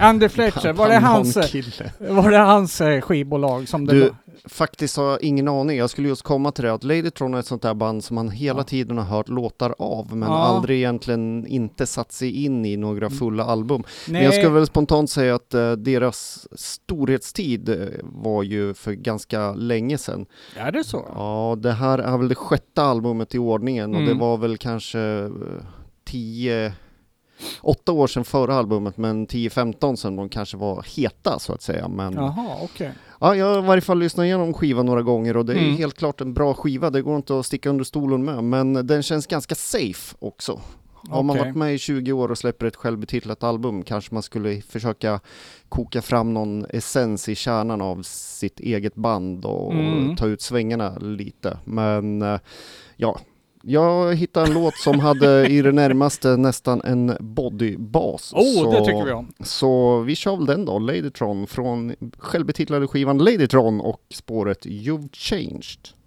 Andy 0.00 0.28
Fletcher, 0.28 0.72
var 0.72 0.88
det 0.88 0.96
hans, 0.98 1.36
var 1.98 2.30
det 2.30 2.36
hans 2.38 2.80
eh, 2.80 3.00
skivbolag 3.00 3.68
som 3.68 3.86
det 3.86 3.92
Du, 3.94 4.00
var? 4.00 4.16
Faktiskt 4.44 4.96
har 4.96 5.10
jag 5.10 5.22
ingen 5.22 5.48
aning. 5.48 5.78
Jag 5.78 5.90
skulle 5.90 6.08
just 6.08 6.22
komma 6.22 6.52
till 6.52 6.64
det 6.64 6.72
att 6.72 6.84
Ladytron 6.84 7.34
är 7.34 7.38
ett 7.38 7.46
sånt 7.46 7.62
där 7.62 7.74
band 7.74 8.04
som 8.04 8.14
man 8.14 8.30
hela 8.30 8.58
Ja. 8.58 8.64
tiden 8.64 8.98
har 8.98 9.04
hört 9.04 9.28
låtar 9.28 9.74
av 9.78 10.16
men 10.16 10.28
Ja. 10.28 10.34
aldrig 10.38 10.78
egentligen 10.78 11.46
inte 11.46 11.86
satt 11.86 12.12
sig 12.12 12.44
in 12.44 12.64
i 12.64 12.76
några 12.76 13.06
Mm. 13.06 13.18
fulla 13.18 13.44
album. 13.44 13.82
Men 14.06 14.12
Nej, 14.12 14.24
jag 14.24 14.34
skulle 14.34 14.48
väl 14.52 14.66
spontant 14.66 15.10
säga 15.10 15.34
att 15.34 15.54
eh, 15.54 15.72
deras 15.72 16.48
storhetstid 16.52 17.68
eh, 17.68 17.76
var 18.02 18.42
ju 18.42 18.74
för 18.74 18.92
ganska 18.92 19.52
länge 19.52 19.98
sedan. 19.98 20.26
är 20.56 20.72
det 20.72 20.84
så? 20.84 21.04
Ja, 21.14 21.56
det 21.58 21.72
här 21.72 21.98
är 21.98 22.18
väl 22.18 22.28
det 22.28 22.34
sjätte 22.34 22.82
albumet 22.82 23.34
i 23.34 23.38
ordningen 23.38 23.94
och 23.94 24.00
Mm. 24.00 24.14
det 24.14 24.20
var 24.20 24.36
väl 24.36 24.56
kanske 24.56 25.00
eh, 25.00 25.28
tio, 26.04 26.72
åtta 27.62 27.92
år 27.92 28.06
sedan 28.06 28.24
förra 28.24 28.54
albumet 28.54 28.96
men 28.96 29.26
10-15 29.26 29.96
sedan 29.96 30.16
de 30.16 30.28
kanske 30.28 30.56
var 30.56 30.86
heta 30.96 31.38
så 31.38 31.52
att 31.52 31.62
säga. 31.62 31.88
Men 31.88 32.12
Jaha, 32.14 32.56
okej. 32.62 32.92
ja, 33.20 33.34
jag 33.36 33.46
har 33.54 33.58
i 33.64 33.66
varje 33.66 33.80
fall 33.80 33.98
lyssnat 33.98 34.24
igenom 34.24 34.54
skivan 34.54 34.86
några 34.86 35.02
gånger 35.02 35.36
och 35.36 35.46
det 35.46 35.52
är 35.52 35.58
Mm. 35.58 35.76
helt 35.76 35.98
klart 35.98 36.20
en 36.20 36.34
bra 36.34 36.54
skiva, 36.54 36.90
det 36.90 37.02
går 37.02 37.16
inte 37.16 37.38
att 37.38 37.46
sticka 37.46 37.70
under 37.70 37.84
stolen 37.84 38.24
med, 38.24 38.44
men 38.44 38.86
den 38.86 39.02
känns 39.02 39.26
ganska 39.26 39.54
safe 39.54 40.16
också. 40.18 40.60
Har 41.10 41.22
man 41.22 41.36
Okej. 41.36 41.46
varit 41.46 41.56
med 41.56 41.74
i 41.74 41.78
20 41.78 42.12
år 42.12 42.30
och 42.30 42.38
släpper 42.38 42.66
ett 42.66 42.76
självbetitlat 42.76 43.42
album 43.44 43.82
kanske 43.82 44.14
man 44.14 44.22
skulle 44.22 44.60
försöka 44.60 45.20
koka 45.68 46.02
fram 46.02 46.34
någon 46.34 46.64
essens 46.70 47.28
i 47.28 47.34
kärnan 47.34 47.80
av 47.80 48.02
sitt 48.02 48.60
eget 48.60 48.94
band 48.94 49.44
och 49.44 49.72
Mm. 49.74 50.16
ta 50.16 50.26
ut 50.26 50.40
svängarna 50.42 50.98
lite. 50.98 51.58
Men 51.64 52.22
eh, 52.22 52.38
ja, 52.96 53.18
jag 53.62 54.14
hittade 54.14 54.46
en 54.46 54.54
låt 54.54 54.76
som 54.76 55.00
hade 55.00 55.46
i 55.46 55.62
det 55.62 55.72
närmaste 55.72 56.36
nästan 56.36 56.80
en 56.84 57.16
bodybas. 57.20 58.32
Oh, 58.32 58.54
så, 58.54 58.70
det 58.70 58.84
tycker 58.84 59.04
vi 59.04 59.12
om. 59.12 59.32
Så 59.40 60.00
vi 60.00 60.16
kör 60.16 60.36
väl 60.36 60.46
den 60.46 60.64
då, 60.64 60.78
Ladytron 60.78 61.46
från 61.46 61.94
självbetitlade 62.18 62.86
skivan 62.86 63.18
Ladytron 63.18 63.80
och 63.80 64.00
spåret 64.14 64.66
You've 64.66 65.08
Changed. 65.12 65.97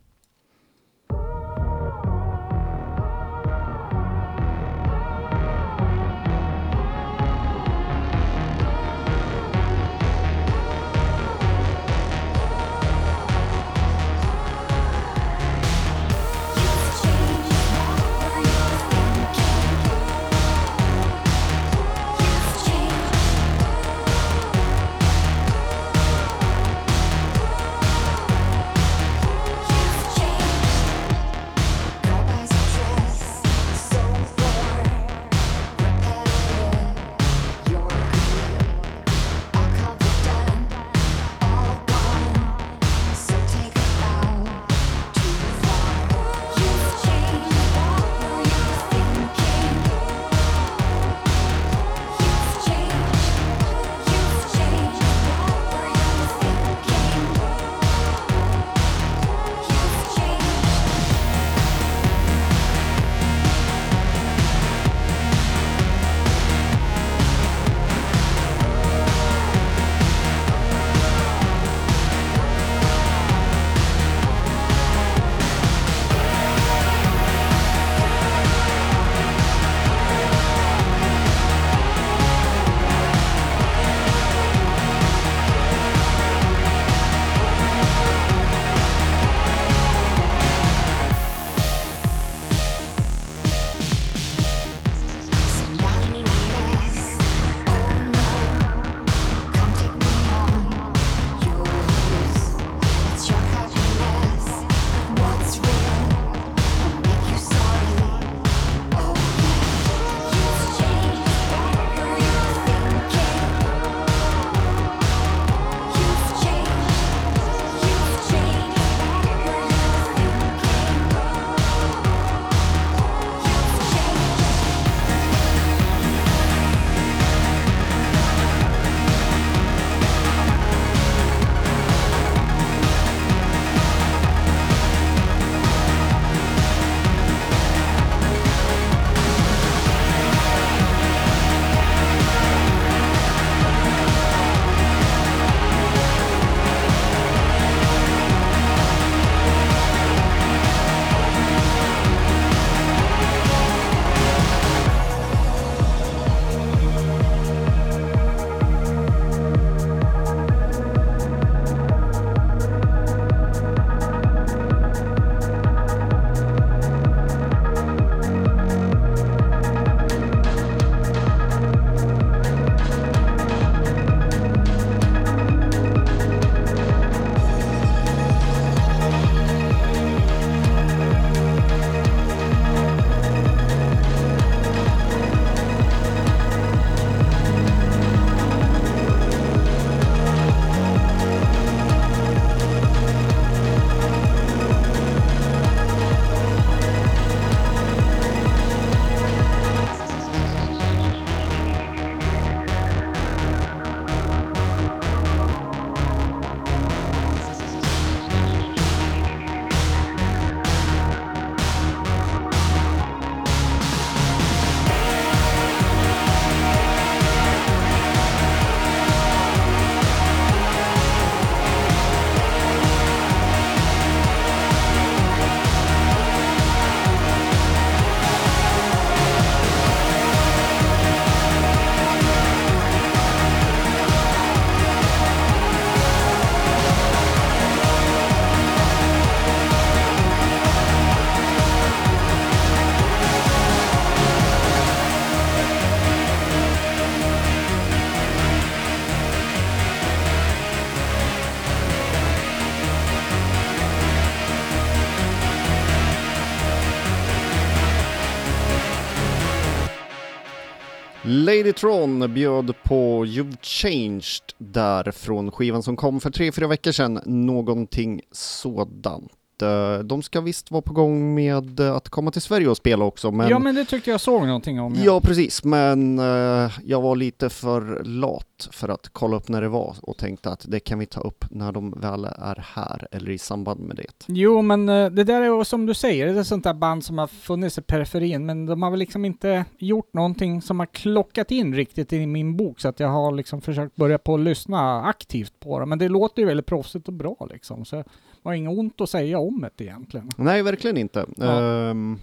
Ladytron 261.61 262.33
bjöd 262.33 262.73
på 262.83 263.25
You've 263.25 263.57
Changed 263.61 264.53
där 264.57 265.11
från 265.11 265.51
skivan 265.51 265.83
som 265.83 265.95
kom 265.95 266.19
för 266.19 266.31
tre, 266.31 266.51
fyra 266.51 266.67
veckor 266.67 266.91
sedan, 266.91 267.19
någonting 267.25 268.21
sådant. 268.31 269.31
Eh, 269.61 269.99
de 269.99 270.21
ska 270.21 270.41
visst 270.41 270.71
vara 270.71 270.81
på 270.81 270.93
gång 270.93 271.35
med 271.35 271.79
att 271.79 272.09
komma 272.09 272.31
till 272.31 272.41
Sverige 272.41 272.67
och 272.67 272.77
spela 272.77 273.05
också. 273.05 273.31
Men... 273.31 273.49
Ja 273.49 273.59
men 273.59 273.75
det 273.75 273.85
tyckte 273.85 274.11
jag 274.11 274.21
såg 274.21 274.45
någonting 274.45 274.79
om. 274.79 274.95
Ja, 274.95 275.01
ja 275.03 275.21
precis, 275.21 275.63
men 275.63 276.19
uh, 276.19 276.71
jag 276.85 277.01
var 277.01 277.15
lite 277.15 277.49
för 277.49 278.03
lat 278.03 278.69
för 278.71 278.89
att 278.89 279.09
kolla 279.13 279.37
upp 279.37 279.47
när 279.47 279.61
det 279.61 279.69
var 279.69 279.95
och 280.01 280.17
tänkte 280.17 280.49
att 280.49 280.65
det 280.67 280.79
kan 280.79 280.99
vi 280.99 281.05
ta 281.05 281.21
upp 281.21 281.45
när 281.49 281.71
de 281.71 281.91
väl 281.91 282.25
är 282.25 282.65
här 282.75 283.07
eller 283.11 283.31
i 283.31 283.37
samband 283.37 283.79
med 283.79 283.95
det. 283.95 284.25
Jo 284.27 284.61
men 284.61 284.89
uh, 284.89 285.11
det 285.11 285.23
där 285.23 285.41
är 285.41 285.63
som 285.63 285.85
du 285.85 285.93
säger, 285.93 286.33
det 286.33 286.39
är 286.39 286.43
sånt 286.43 286.63
där 286.63 286.73
band 286.73 287.05
som 287.05 287.17
har 287.17 287.27
funnits 287.27 287.77
i 287.77 287.81
periferin 287.81 288.45
men 288.45 288.65
de 288.65 288.83
har 288.83 288.89
väl 288.89 288.99
liksom 288.99 289.25
inte 289.25 289.65
gjort 289.77 290.13
någonting 290.13 290.61
som 290.61 290.79
har 290.79 290.85
klockat 290.85 291.51
in 291.51 291.75
riktigt 291.75 292.13
i 292.13 292.27
min 292.27 292.57
bok 292.57 292.79
så 292.79 292.87
att 292.87 292.99
jag 292.99 293.07
har 293.07 293.31
liksom 293.31 293.61
försökt 293.61 293.95
börja 293.95 294.17
på 294.17 294.33
att 294.33 294.39
lyssna 294.39 295.01
aktivt 295.03 295.59
på 295.59 295.79
det. 295.79 295.85
Men 295.85 295.99
det 295.99 296.09
låter 296.09 296.41
ju 296.41 296.47
väldigt 296.47 296.65
proffsigt 296.65 297.07
och 297.07 297.13
bra 297.13 297.47
liksom. 297.49 297.85
Så 297.85 298.03
har 298.43 298.53
inget 298.53 298.79
ont 298.79 299.01
att 299.01 299.09
säga 299.09 299.39
om 299.39 299.65
det 299.75 299.83
egentligen. 299.83 300.29
Nej, 300.37 300.63
verkligen 300.63 300.97
inte. 300.97 301.25
Ja. 301.37 301.59
Um, 301.89 302.19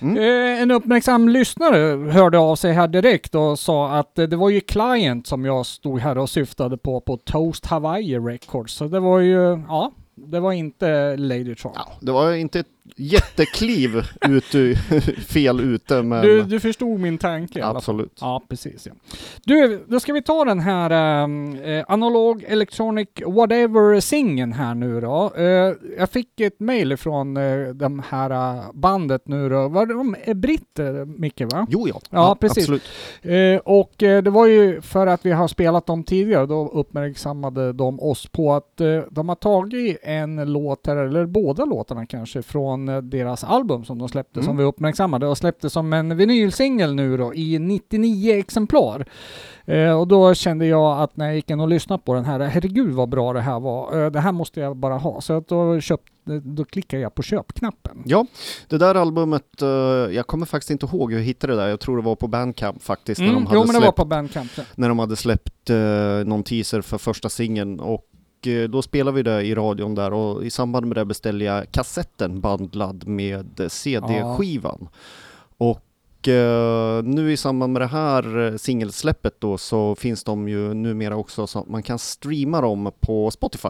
mm. 0.00 0.16
Eh, 0.16 0.62
en 0.62 0.70
uppmärksam 0.70 1.28
lyssnare 1.28 2.10
hörde 2.10 2.38
av 2.38 2.56
sig 2.56 2.72
här 2.72 2.88
direkt 2.88 3.34
och 3.34 3.58
sa 3.58 3.90
att 3.98 4.14
det 4.14 4.36
var 4.36 4.50
ju 4.50 4.60
Client 4.60 5.26
som 5.26 5.44
jag 5.44 5.66
stod 5.66 6.00
här 6.00 6.18
och 6.18 6.30
syftade 6.30 6.76
på, 6.76 7.00
på 7.00 7.16
Toast 7.16 7.66
Hawaii 7.66 8.18
Records. 8.18 8.74
Så 8.74 8.84
det 8.84 9.00
var 9.00 9.18
ju, 9.18 9.62
ja, 9.68 9.92
det 10.14 10.40
var 10.40 10.52
inte 10.52 11.16
Lady 11.16 11.54
Tron. 11.54 11.72
Ja, 11.74 11.88
det 12.00 12.12
var 12.12 12.32
inte 12.32 12.60
ett 12.60 12.66
jättekliv 12.96 14.02
ut, 14.20 14.44
fel 15.28 15.60
ute 15.60 16.02
men... 16.02 16.22
Du, 16.22 16.42
du 16.42 16.60
förstod 16.60 17.00
min 17.00 17.18
tanke 17.18 17.64
Absolut. 17.64 18.18
Ja, 18.20 18.42
precis 18.48 18.86
ja. 18.86 18.92
Du, 19.44 19.84
då 19.88 20.00
ska 20.00 20.12
vi 20.12 20.22
ta 20.22 20.44
den 20.44 20.60
här 20.60 20.90
äh, 21.78 21.84
analog 21.88 22.44
electronic 22.48 23.08
whatever 23.26 24.00
singen 24.00 24.52
här 24.52 24.74
nu 24.74 25.00
då. 25.00 25.32
Äh, 25.36 25.44
jag 25.98 26.10
fick 26.10 26.40
ett 26.40 26.60
mail 26.60 26.96
från 26.96 27.36
äh, 27.36 27.68
de 27.68 28.02
här 28.08 28.62
bandet 28.72 29.28
nu 29.28 29.48
då. 29.48 29.68
Var 29.68 29.86
de 29.86 30.16
är 30.24 30.34
britter, 30.34 31.04
Micke 31.04 31.40
va? 31.40 31.66
Jo 31.70 31.88
ja, 31.88 32.00
ja, 32.10 32.36
precis. 32.40 32.64
absolut. 32.64 32.82
och 33.64 33.94
det 33.98 34.30
var 34.30 34.46
ju 34.46 34.80
för 34.80 35.06
att 35.06 35.26
vi 35.26 35.32
har 35.32 35.48
spelat 35.48 35.86
dem 35.86 36.04
tidigare, 36.04 36.46
då 36.46 36.68
uppmärksammade 36.68 37.72
de 37.72 38.00
oss 38.00 38.26
på 38.26 38.52
att 38.52 38.76
de 39.10 39.28
har 39.28 39.34
tagit 39.34 39.98
en 40.02 40.52
låt 40.52 40.86
här, 40.86 40.96
eller 40.96 41.26
båda 41.26 41.64
låtarna 41.64 42.06
kanske, 42.06 42.42
från 42.42 42.77
från 42.78 42.88
eh, 42.88 43.02
deras 43.02 43.44
album 43.44 43.84
som 43.84 43.98
de 43.98 44.08
släppte, 44.08 44.40
mm. 44.40 44.46
som 44.46 44.56
vi 44.56 44.64
uppmärksammade, 44.64 45.26
och 45.26 45.38
släppte 45.38 45.70
som 45.70 45.92
en 45.92 46.16
vinylsingel 46.16 46.94
nu 46.94 47.16
då 47.16 47.34
i 47.34 47.58
99 47.58 48.38
exemplar. 48.38 49.06
Eh, 49.64 50.00
och 50.00 50.08
då 50.08 50.34
kände 50.34 50.66
jag 50.66 51.02
att 51.02 51.16
när 51.16 51.26
jag 51.26 51.34
gick 51.34 51.50
in 51.50 51.60
och 51.60 51.68
lyssnade 51.68 52.02
på 52.04 52.14
den 52.14 52.24
här, 52.24 52.40
herregud 52.40 52.92
vad 52.92 53.08
bra 53.08 53.32
det 53.32 53.40
här 53.40 53.60
var. 53.60 54.04
Eh, 54.04 54.10
det 54.10 54.20
här 54.20 54.32
måste 54.32 54.60
jag 54.60 54.76
bara 54.76 54.98
ha. 54.98 55.20
Så 55.20 55.44
då, 55.48 55.80
köpt, 55.80 56.08
då 56.42 56.64
klickade 56.64 57.02
jag 57.02 57.14
på 57.14 57.22
köpknappen. 57.22 58.02
Ja, 58.04 58.26
det 58.68 58.78
där 58.78 58.94
albumet, 58.94 59.62
eh, 59.62 59.68
jag 59.68 60.26
kommer 60.26 60.46
faktiskt 60.46 60.70
inte 60.70 60.86
ihåg 60.86 61.12
hur 61.12 61.18
jag 61.18 61.26
hittade 61.26 61.52
det 61.52 61.60
där. 61.60 61.68
Jag 61.68 61.80
tror 61.80 61.96
det 61.96 62.02
var 62.02 62.16
på 62.16 62.28
Bandcamp 62.28 62.82
faktiskt. 62.82 63.20
Mm, 63.20 63.32
när 63.32 63.40
de 63.40 63.46
hade 63.46 63.56
jo, 63.56 63.60
men 63.60 63.66
det 63.66 63.72
släppt, 63.72 63.86
var 63.86 63.92
på 63.92 64.04
Bandcamp. 64.04 64.50
Ja. 64.56 64.62
När 64.74 64.88
de 64.88 64.98
hade 64.98 65.16
släppt 65.16 65.70
eh, 65.70 65.76
någon 66.26 66.42
teaser 66.42 66.80
för 66.80 66.98
första 66.98 67.28
singeln 67.28 67.80
och 67.80 68.04
Eh, 68.46 68.68
då 68.68 68.82
spelade 68.82 69.14
vi 69.16 69.22
det 69.22 69.42
i 69.42 69.54
radion 69.54 69.94
där 69.94 70.12
och 70.12 70.44
i 70.44 70.50
samband 70.50 70.86
med 70.86 70.96
det 70.96 71.04
beställde 71.04 71.44
jag 71.44 71.72
kassetten 71.72 72.40
bandlad 72.40 73.06
med 73.06 73.60
CD-skivan. 73.68 74.88
Ja. 75.58 75.80
Och 76.18 76.28
uh, 76.28 77.02
nu 77.04 77.32
i 77.32 77.36
samband 77.36 77.72
med 77.72 77.82
det 77.82 77.86
här 77.86 78.46
eh, 78.46 78.56
singelsläppet 78.56 79.40
då 79.40 79.58
så 79.58 79.94
finns 79.94 80.24
de 80.24 80.48
ju 80.48 80.74
numera 80.74 81.16
också 81.16 81.46
så 81.46 81.58
att 81.58 81.68
man 81.68 81.82
kan 81.82 81.98
streama 81.98 82.60
dem 82.60 82.92
på 83.00 83.30
Spotify. 83.30 83.68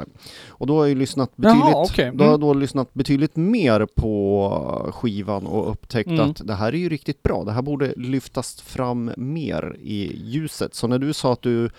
Och 0.48 0.66
då 0.66 0.76
har 0.76 0.82
jag 0.82 0.88
ju 0.88 0.94
lyssnat 0.94 1.36
betydligt, 1.36 1.64
Jaha, 1.64 1.84
okay. 1.84 2.04
mm. 2.04 2.16
då 2.16 2.24
har 2.24 2.30
jag 2.30 2.40
då 2.40 2.54
lyssnat 2.54 2.94
betydligt 2.94 3.36
mer 3.36 3.86
på 3.94 4.92
skivan 4.94 5.46
och 5.46 5.70
upptäckt 5.70 6.10
mm. 6.10 6.30
att 6.30 6.46
det 6.46 6.54
här 6.54 6.72
är 6.72 6.78
ju 6.78 6.88
riktigt 6.88 7.22
bra. 7.22 7.44
Det 7.44 7.52
här 7.52 7.62
borde 7.62 7.94
lyftas 7.96 8.60
fram 8.60 9.12
mer 9.16 9.76
i 9.80 10.16
ljuset. 10.24 10.74
Så 10.74 10.86
när 10.86 10.98
du 10.98 11.12
sa 11.12 11.32
att 11.32 11.42
du 11.42 11.70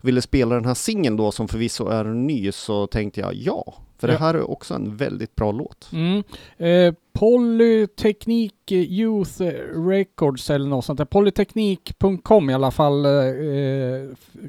ville 0.00 0.22
spela 0.22 0.54
den 0.54 0.64
här 0.64 0.74
singeln 0.74 1.16
då 1.16 1.32
som 1.32 1.48
förvisso 1.48 1.88
är 1.88 2.04
ny 2.04 2.52
så 2.52 2.86
tänkte 2.86 3.20
jag 3.20 3.34
ja, 3.34 3.74
för 3.98 4.08
ja. 4.08 4.12
det 4.12 4.18
här 4.18 4.34
är 4.34 4.50
också 4.50 4.74
en 4.74 4.96
väldigt 4.96 5.34
bra 5.34 5.52
låt. 5.52 5.90
Mm. 5.92 6.22
Eh, 6.56 6.94
Polyteknik 7.12 8.72
Youth 8.72 9.42
Records 9.88 10.50
eller 10.50 10.68
något 10.68 10.84
sånt 10.84 10.98
där. 10.98 11.04
Polyteknik.com 11.04 12.50
i 12.50 12.54
alla 12.54 12.70
fall 12.70 13.04
eh, 13.04 13.12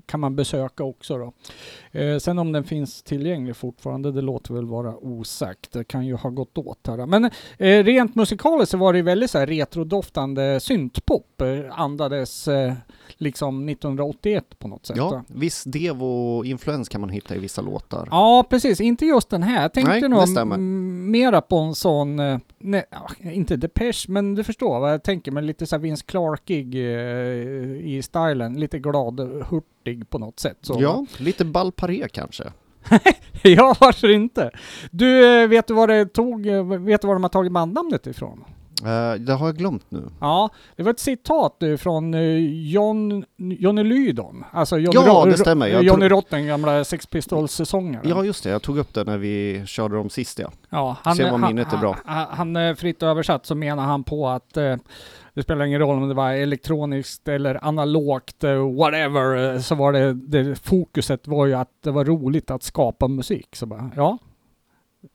kan 0.06 0.20
man 0.20 0.36
besöka 0.36 0.84
också 0.84 1.18
då. 1.18 1.34
Eh, 1.91 2.17
sen 2.17 2.39
om 2.39 2.52
den 2.52 2.63
finns 2.63 3.04
tillgänglig 3.04 3.56
fortfarande, 3.56 4.12
det 4.12 4.21
låter 4.21 4.54
väl 4.54 4.65
vara 4.65 4.97
osagt. 4.97 5.71
Det 5.71 5.84
kan 5.84 6.06
ju 6.06 6.15
ha 6.15 6.30
gått 6.30 6.58
åt 6.58 6.88
här. 6.88 7.06
Men 7.06 7.25
eh, 7.58 7.84
rent 7.84 8.15
musikaliskt 8.15 8.71
så 8.71 8.78
var 8.78 8.93
det 8.93 9.02
väldigt 9.02 9.32
så 9.32 9.39
här 9.39 9.47
retrodoftande 9.47 10.60
syntpop. 10.60 11.41
Eh, 11.41 11.80
andades 11.80 12.47
eh, 12.47 12.73
liksom 13.17 13.69
1981 13.69 14.60
på 14.60 14.67
något 14.67 14.86
sätt. 14.86 14.97
Ja, 14.97 15.23
viss 15.28 15.63
Devo-influens 15.63 16.89
kan 16.89 17.02
man 17.02 17.10
hitta 17.10 17.36
i 17.36 17.39
vissa 17.39 17.62
låtar. 17.62 18.08
Ja, 18.12 18.45
precis. 18.49 18.82
Inte 18.82 19.06
just 19.06 19.30
den 19.30 19.43
här. 19.43 19.62
Jag 19.62 19.73
tänkte 19.73 20.08
Nej, 20.08 20.10
nog 20.10 20.60
mera 20.60 21.41
på 21.41 21.58
en 21.58 21.75
sån 21.75 22.19
eh, 22.19 22.38
nej, 22.60 22.84
inte 23.21 23.58
Depeche, 23.58 24.06
men 24.08 24.36
du 24.36 24.43
förstår 24.43 24.80
vad 24.80 24.93
jag 24.93 25.04
tänker, 25.04 25.32
men 25.32 25.45
lite 25.45 25.65
så 25.65 25.78
Vince 25.78 26.06
Clarkig 26.06 26.75
eh, 26.75 26.82
i 27.86 28.02
stilen, 28.04 28.60
lite 28.60 28.80
glad, 28.80 29.19
hurtig 29.19 29.79
på 30.10 30.18
något 30.18 30.39
sätt. 30.39 30.58
Så. 30.62 30.78
Ja, 30.80 31.06
lite 31.18 31.46
Balparé 31.46 32.08
kanske. 32.08 32.44
ja, 33.44 33.76
varför 33.80 34.10
inte? 34.10 34.52
Du, 34.92 35.42
eh, 35.42 35.48
vet 35.48 35.68
du 35.68 35.74
vad 35.74 35.89
det 35.89 36.06
tog, 36.06 36.48
eh, 36.48 36.63
vet 36.63 37.02
du 37.02 37.08
var 37.08 37.15
de 37.15 37.24
har 37.24 37.30
tagit 37.30 37.52
bandnamnet 37.52 38.08
ifrån? 38.08 38.44
Uh, 38.84 39.13
det 39.20 39.34
har 39.34 39.46
jag 39.46 39.58
glömt 39.58 39.86
nu. 39.89 40.10
Ja, 40.20 40.50
det 40.76 40.84
var 40.84 40.92
ett 40.92 41.00
citat 41.00 41.63
från 41.80 42.13
John, 42.70 43.26
Johnny 43.38 43.84
Lydon. 43.84 44.44
Alltså 44.52 44.78
Johnny 44.78 45.08
ja, 45.08 45.26
det 45.26 45.38
stämmer. 45.38 45.68
Jag 45.68 45.84
Johnny 45.84 46.10
Rotten, 46.10 46.48
gamla 46.48 46.84
Sex 46.84 47.08
Pistols-sångaren. 47.08 48.10
Ja, 48.10 48.24
just 48.24 48.44
det. 48.44 48.50
Jag 48.50 48.62
tog 48.62 48.78
upp 48.78 48.94
det 48.94 49.04
när 49.04 49.18
vi 49.18 49.63
körde 49.65 49.96
dem 49.96 50.10
sist, 50.10 50.39
ja. 50.39 50.52
Ja, 50.70 50.98
han, 51.04 51.15
Se 51.15 51.32
vad 51.32 51.39
minnet 51.39 51.68
han, 51.68 51.78
är 51.78 51.82
bra. 51.82 51.98
Han, 52.06 52.56
han, 52.56 52.76
fritt 52.76 53.04
översatt 53.04 53.46
så 53.46 53.56
menar 53.56 53.84
han 53.84 54.04
på 54.04 54.30
att 54.30 54.58
det 55.34 55.44
spelar 55.44 55.65
ingen 55.65 55.80
roll 55.80 55.98
om 55.98 56.08
det 56.08 56.13
var 56.13 56.32
elektroniskt 56.32 57.28
eller 57.28 57.65
analogt, 57.65 58.44
eh, 58.44 58.76
whatever, 58.76 59.54
eh, 59.54 59.60
så 59.60 59.76
var 59.76 59.94
det, 59.94 60.13
det, 60.13 60.56
fokuset 60.56 61.28
var 61.28 61.46
ju 61.46 61.54
att 61.54 61.82
det 61.84 61.92
var 61.92 62.06
roligt 62.06 62.52
att 62.52 62.63
skapa 62.63 63.08
musik. 63.08 63.56
Så 63.56 63.65
bara, 63.65 63.92
ja, 63.96 64.18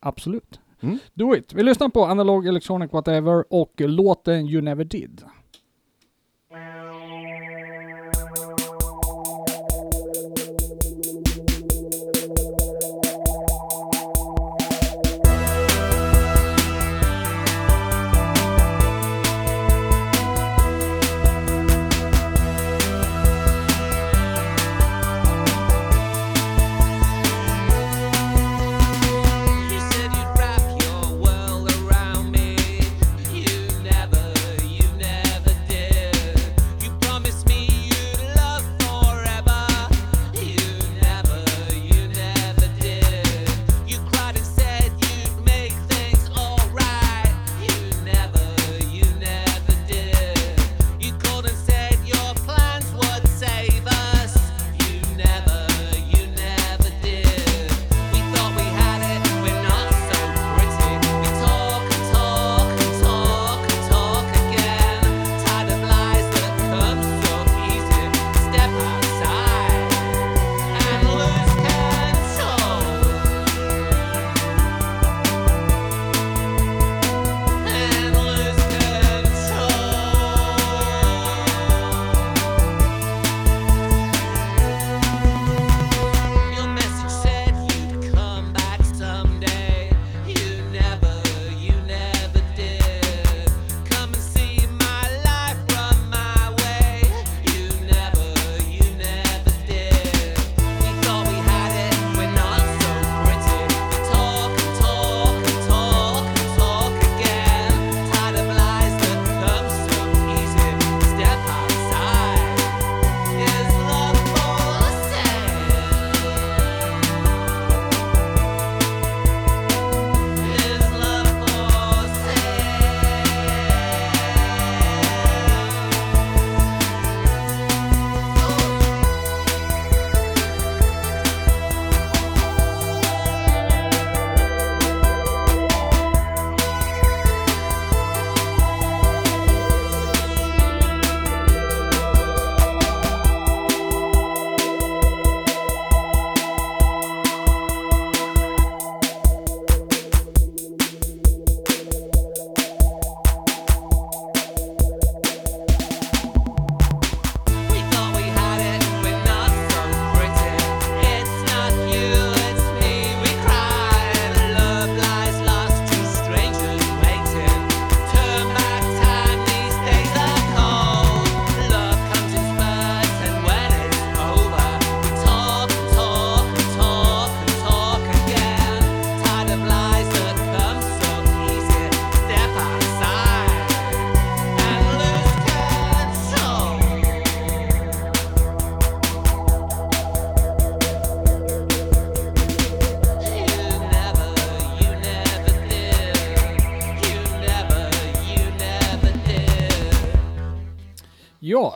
absolut. 0.01 0.61
Mm. 0.81 0.99
Do 1.15 1.37
it. 1.37 1.55
Vi 1.55 1.63
lyssnar 1.63 1.89
på 1.89 2.05
Analog 2.05 2.47
Electronic 2.47 2.93
Whatever 2.93 3.45
och 3.51 3.73
låten 3.77 4.47
You 4.47 4.63
Never 4.63 4.85
Did. 4.85 5.23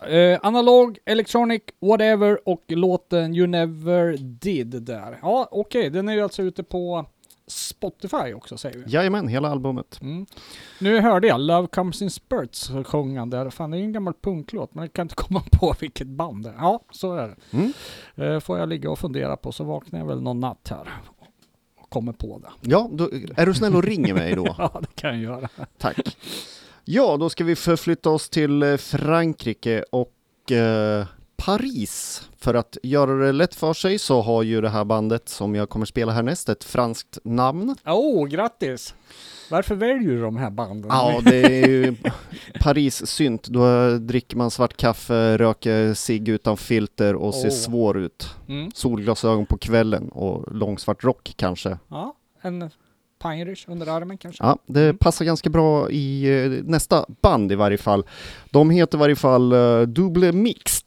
Eh, 0.09 0.39
analog, 0.43 0.99
electronic, 1.05 1.63
whatever 1.81 2.49
och 2.49 2.65
låten 2.69 3.35
You 3.35 3.47
Never 3.47 4.17
Did 4.19 4.83
där. 4.83 5.19
Ja, 5.23 5.49
okej, 5.51 5.91
den 5.91 6.09
är 6.09 6.13
ju 6.13 6.21
alltså 6.21 6.43
ute 6.43 6.63
på 6.63 7.07
Spotify 7.51 8.35
också 8.35 8.57
säger 8.57 8.79
vi. 8.79 8.85
Jajamän, 8.87 9.29
hela 9.29 9.49
albumet. 9.49 9.99
Mm. 10.03 10.27
Nu 10.81 11.01
hörde 11.01 11.29
jag 11.29 11.41
Love 11.41 11.69
Comes 11.69 12.03
In 12.03 12.11
Spurts 12.11 12.71
sjunga 12.85 13.27
där. 13.27 13.51
Fan, 13.51 13.71
det 13.71 13.77
är 13.77 13.79
ju 13.79 13.85
en 13.85 13.93
gammal 13.93 14.15
punklåt, 14.21 14.75
men 14.75 14.85
jag 14.85 14.93
kan 14.93 15.05
inte 15.05 15.15
komma 15.15 15.43
på 15.53 15.75
vilket 15.81 16.07
band 16.07 16.45
det 16.45 16.51
är. 16.51 16.55
Ja, 16.59 16.81
så 16.91 17.15
är 17.15 17.29
det. 17.29 17.37
Mm. 17.51 17.73
Eh, 18.15 18.41
får 18.41 18.59
jag 18.59 18.69
ligga 18.69 18.91
och 18.91 18.99
fundera 18.99 19.37
på 19.37 19.53
så 19.53 19.65
vaknar 19.65 19.99
jag 19.99 20.07
väl 20.07 20.23
någon 20.23 20.41
natt 20.41 20.69
här 20.71 20.89
och 21.77 21.91
kommer 21.91 22.13
på 22.13 22.39
det. 22.39 22.71
Ja, 22.71 22.89
då, 22.93 23.11
är 23.37 23.47
du 23.47 23.55
snäll 23.55 23.77
och 23.77 23.85
ringer 23.85 24.15
mig 24.15 24.35
då? 24.35 24.55
Ja, 24.59 24.81
det 24.81 25.01
kan 25.01 25.11
jag 25.11 25.23
göra. 25.23 25.49
Tack. 25.79 26.17
Ja, 26.91 27.17
då 27.17 27.31
ska 27.31 27.45
vi 27.45 27.57
förflytta 27.57 28.11
oss 28.11 28.29
till 28.29 28.63
eh, 28.63 28.77
Frankrike 28.77 29.85
och 29.91 30.53
eh, 30.53 31.07
Paris. 31.37 32.23
För 32.39 32.55
att 32.55 32.77
göra 32.83 33.15
det 33.15 33.33
lätt 33.33 33.55
för 33.55 33.73
sig 33.73 33.99
så 33.99 34.21
har 34.23 34.43
ju 34.43 34.61
det 34.61 34.69
här 34.69 34.85
bandet 34.85 35.29
som 35.29 35.55
jag 35.55 35.69
kommer 35.69 35.87
spela 35.87 36.13
härnäst 36.13 36.49
ett 36.49 36.65
franskt 36.65 37.19
namn. 37.25 37.77
Åh, 37.87 37.95
oh, 37.95 38.27
grattis! 38.27 38.95
Varför 39.51 39.75
väljer 39.75 40.11
du 40.11 40.21
de 40.21 40.37
här 40.37 40.51
banden? 40.51 40.91
Ja, 40.91 41.21
det 41.25 41.63
är 41.63 41.69
ju 41.69 41.97
Paris-synt. 42.61 43.49
Då 43.49 43.91
dricker 43.99 44.37
man 44.37 44.51
svart 44.51 44.77
kaffe, 44.77 45.39
röker 45.39 45.95
cigg 45.95 46.29
utan 46.29 46.57
filter 46.57 47.15
och 47.15 47.35
ser 47.35 47.49
Åh. 47.49 47.55
svår 47.55 47.99
ut. 47.99 48.35
Mm. 48.49 48.71
Solglasögon 48.75 49.47
på 49.47 49.59
kvällen 49.59 50.09
och 50.09 50.55
långsvart 50.55 51.05
rock 51.05 51.35
kanske. 51.37 51.79
Ja, 51.89 52.15
en 52.43 52.71
Pirates 53.19 53.65
under 53.69 53.87
armen 53.87 54.19
kanske? 54.19 54.45
Ja, 54.45 54.59
det 54.67 54.83
Mm. 54.85 54.99
passar 54.99 55.25
ganska 55.25 55.51
bra 55.51 55.91
i 55.91 56.25
eh, 56.45 56.51
nästa 56.65 57.05
band 57.23 57.53
i 57.53 57.55
varje 57.55 57.79
fall. 57.79 58.05
De 58.51 58.71
heter 58.71 58.99
i 58.99 59.01
varje 59.01 59.17
fall 59.17 59.53
eh, 59.53 59.81
Double 59.83 60.33
Mixed 60.33 60.85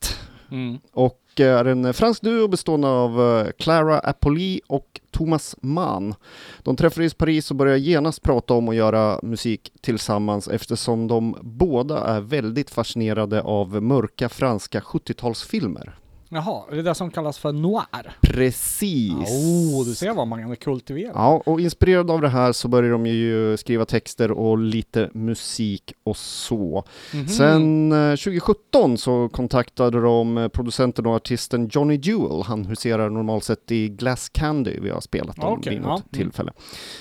Mm. 0.52 0.78
och 0.94 1.18
är 1.38 1.66
en 1.66 1.94
fransk 1.94 2.22
duo 2.22 2.48
bestående 2.48 2.88
av 2.88 3.22
eh, 3.40 3.52
Clara 3.60 4.00
Apolli 4.00 4.62
och 4.68 5.00
Thomas 5.12 5.56
Mann. 5.62 6.16
De 6.64 6.76
träffades 6.76 7.14
i 7.14 7.16
Paris 7.16 7.52
och 7.52 7.58
började 7.58 7.80
genast 7.80 8.22
prata 8.22 8.54
om 8.54 8.70
att 8.70 8.76
göra 8.76 9.20
musik 9.24 9.72
tillsammans 9.82 10.48
eftersom 10.48 11.08
de 11.08 11.38
båda 11.42 12.00
är 12.04 12.22
väldigt 12.22 12.70
fascinerade 12.70 13.42
av 13.42 13.84
mörka 13.84 14.30
franska 14.30 14.80
70-talsfilmer. 14.80 15.92
Jaha, 16.34 16.64
det 16.72 16.80
är 16.80 16.84
det 16.84 16.96
som 16.96 17.12
kallas 17.12 17.38
för 17.38 17.52
noir? 17.52 18.16
Precis! 18.22 19.12
Oh, 19.14 19.86
du 19.86 19.96
ser 19.96 20.14
vad 20.14 20.28
man 20.28 20.42
kan 20.42 20.56
kultivera. 20.56 21.12
Ja, 21.16 21.42
och 21.46 21.62
inspirerad 21.62 22.12
av 22.12 22.22
det 22.22 22.30
här 22.30 22.52
så 22.52 22.68
började 22.68 22.90
de 22.94 23.06
ju 23.06 23.58
skriva 23.58 23.86
texter 23.86 24.32
och 24.32 24.58
lite 24.58 25.10
musik 25.14 25.94
och 26.04 26.18
så. 26.18 26.84
Mhm. 27.14 27.28
Sen 27.28 27.92
eh, 27.92 28.10
2017 28.16 28.98
så 28.98 29.30
kontaktade 29.30 30.02
de 30.02 30.38
eh, 30.38 30.48
producenten 30.48 31.06
och 31.06 31.16
artisten 31.16 31.70
Johnny 31.72 32.00
Jewel. 32.04 32.44
Han 32.44 32.66
huserar 32.66 33.10
normalt 33.10 33.44
sett 33.44 33.72
i 33.72 33.90
Glass 33.90 34.30
Candy, 34.30 34.80
vi 34.80 34.90
har 34.90 35.02
spelat 35.02 35.36
dem 35.36 35.54
Okej, 35.54 35.74
vid 35.74 35.84
ja. 35.84 35.88
något 35.88 36.14
Mm. 36.14 36.24
tillfälle. 36.26 36.52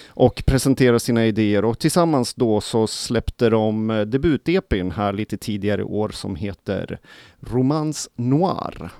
Och 0.09 0.43
presenterade 0.47 1.01
sina 1.01 1.27
idéer 1.27 1.65
och 1.65 1.79
tillsammans 1.79 2.35
då 2.35 2.61
så 2.61 2.87
släppte 2.87 3.49
de 3.51 3.91
eh, 3.91 4.01
debut-EPn 4.01 4.91
här 4.91 5.13
lite 5.13 5.37
tidigare 5.37 5.81
i 5.81 5.85
år 5.85 6.09
som 6.09 6.37
heter 6.37 6.99
Romance 7.41 8.11
Noir. 8.17 8.91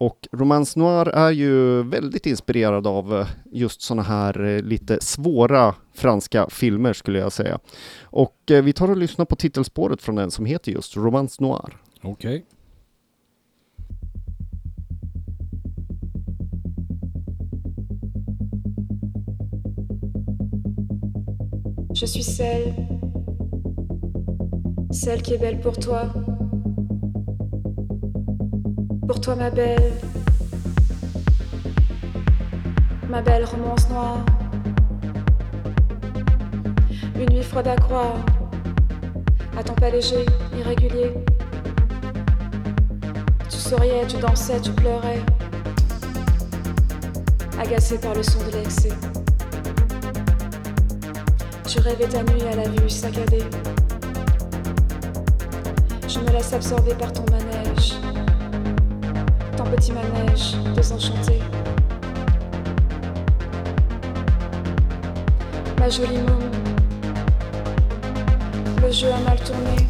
Och 0.00 0.28
Romance 0.32 0.78
Noir 0.78 1.08
är 1.08 1.30
ju 1.30 1.82
väldigt 1.82 2.26
inspirerad 2.26 2.86
av 2.86 3.14
eh, 3.14 3.26
just 3.52 3.82
sådana 3.82 4.02
här 4.02 4.44
eh, 4.44 4.62
lite 4.62 5.00
svåra 5.00 5.74
franska 5.94 6.46
filmer 6.50 6.92
skulle 6.92 7.18
jag 7.18 7.32
säga. 7.32 7.58
Och 8.02 8.50
eh, 8.50 8.62
vi 8.62 8.72
tar 8.72 8.90
och 8.90 8.96
lyssnar 8.96 9.24
på 9.24 9.36
titelspåret 9.36 10.02
från 10.02 10.14
den 10.14 10.30
som 10.30 10.44
heter 10.44 10.72
just 10.72 10.96
Romance 10.96 11.42
Noir. 11.42 11.76
Okej. 12.02 12.46
Je 21.94 22.06
suis 22.06 22.36
celle, 22.36 22.74
celle 25.04 25.22
qui 25.22 25.34
est 25.34 25.40
belle 25.40 25.62
pour 25.62 25.74
toi. 25.74 26.39
Pour 29.10 29.20
toi, 29.20 29.34
ma 29.34 29.50
belle, 29.50 29.92
ma 33.08 33.20
belle 33.20 33.44
romance 33.44 33.88
noire. 33.90 34.24
Une 37.16 37.28
nuit 37.34 37.42
froide 37.42 37.66
à 37.66 37.74
croire, 37.74 38.24
à 39.58 39.64
ton 39.64 39.74
pas 39.74 39.90
léger, 39.90 40.24
irrégulier. 40.56 41.12
Tu 43.48 43.56
souriais, 43.56 44.06
tu 44.06 44.16
dansais, 44.18 44.60
tu 44.60 44.70
pleurais, 44.70 45.18
agacé 47.60 47.98
par 47.98 48.14
le 48.14 48.22
son 48.22 48.38
de 48.46 48.52
l'excès. 48.52 48.92
Tu 51.66 51.80
rêvais 51.80 52.06
ta 52.06 52.22
nuit 52.22 52.42
à 52.52 52.54
la 52.54 52.68
vue 52.68 52.88
saccadée. 52.88 53.42
Je 56.06 56.20
me 56.20 56.30
laisse 56.30 56.52
absorber 56.52 56.94
par 56.94 57.12
ton 57.12 57.24
ton 57.24 57.39
petit 59.70 59.92
manège 59.92 60.56
désenchanté. 60.74 61.40
Ma 65.78 65.88
jolie 65.88 66.18
môme, 66.18 66.50
le 68.82 68.90
jeu 68.90 69.08
a 69.12 69.18
mal 69.28 69.38
tourné. 69.38 69.86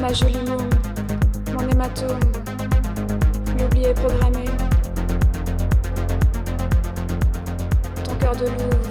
Ma 0.00 0.12
jolie 0.12 0.38
môme, 0.46 0.70
mon 1.52 1.68
hématome, 1.68 2.20
l'oubli 3.58 3.84
est 3.84 3.94
programmé. 3.94 4.44
ton 8.04 8.14
cœur 8.14 8.36
de 8.36 8.46
louve, 8.46 8.88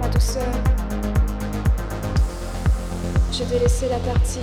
ma 0.00 0.08
douceur. 0.08 0.42
Je 3.32 3.44
t'ai 3.44 3.58
laissé 3.58 3.88
la 3.88 3.98
partie, 3.98 4.40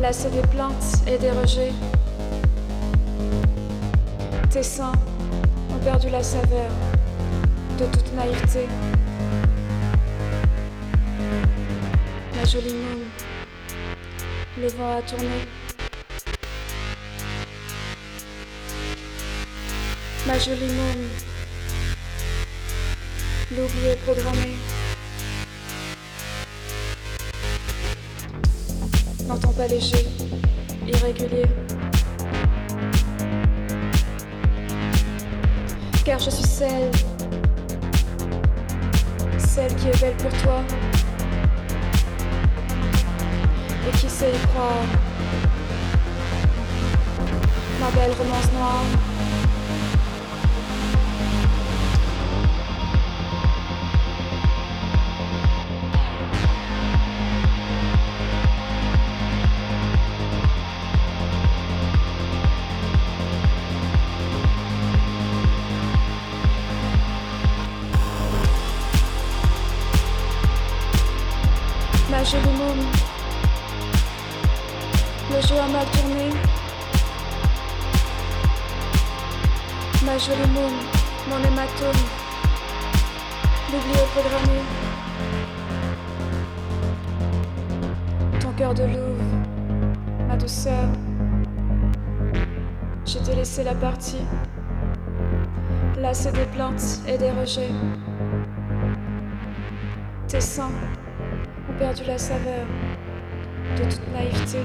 lassé 0.00 0.28
des 0.30 0.42
plaintes 0.48 1.02
et 1.06 1.18
des 1.18 1.30
rejets. 1.30 1.72
Tes 4.50 4.62
seins 4.62 4.92
ont 5.70 5.78
perdu 5.84 6.10
la 6.10 6.22
saveur 6.22 6.70
de 7.78 7.84
toute 7.86 8.14
naïveté. 8.14 8.66
Ma 12.34 12.44
jolie 12.44 12.74
môme, 12.74 13.06
le 14.60 14.68
vent 14.68 14.96
a 14.98 15.02
tourné. 15.02 15.46
Ma 20.26 20.38
jolie 20.38 20.72
môme, 20.72 21.08
L'oubli 23.52 23.86
est 23.86 24.02
programmé. 24.04 24.56
Pas 29.56 29.66
léger, 29.68 30.06
irrégulier. 30.86 31.46
Car 36.04 36.18
je 36.18 36.28
suis 36.28 36.44
celle, 36.44 36.90
celle 39.38 39.74
qui 39.76 39.88
est 39.88 39.98
belle 39.98 40.16
pour 40.18 40.30
toi. 40.42 40.62
Et 43.88 43.96
qui 43.96 44.10
sait 44.10 44.30
y 44.30 44.46
croire. 44.48 44.84
Ma 47.80 47.90
belle 47.92 48.12
romance 48.12 48.52
noire. 48.52 49.05
Ma 72.26 72.32
jolie 72.32 72.56
môme, 72.58 72.84
le 75.30 75.40
jeu 75.46 75.60
a 75.60 75.68
mal 75.68 75.86
tourné. 75.92 76.28
Ma 80.04 80.18
jolie 80.18 80.50
môme, 80.52 80.80
mon 81.28 81.38
hématome, 81.38 82.02
l'oubli 83.70 83.94
est 83.94 84.10
programmé. 84.12 84.58
Ton 88.40 88.52
cœur 88.56 88.74
de 88.74 88.82
louve, 88.82 89.22
ma 90.26 90.36
douceur, 90.36 90.88
je 93.04 93.18
t'ai 93.18 93.36
laissé 93.36 93.62
la 93.62 93.76
partie, 93.76 94.26
lassé 95.96 96.32
des 96.32 96.46
plaintes 96.46 97.02
et 97.06 97.18
des 97.18 97.30
rejets. 97.30 97.70
Tes 100.26 100.40
seins 100.40 100.72
perdu 101.78 102.04
la 102.04 102.18
saveur 102.18 102.64
de 103.76 103.82
toute 103.84 104.12
naïveté. 104.12 104.58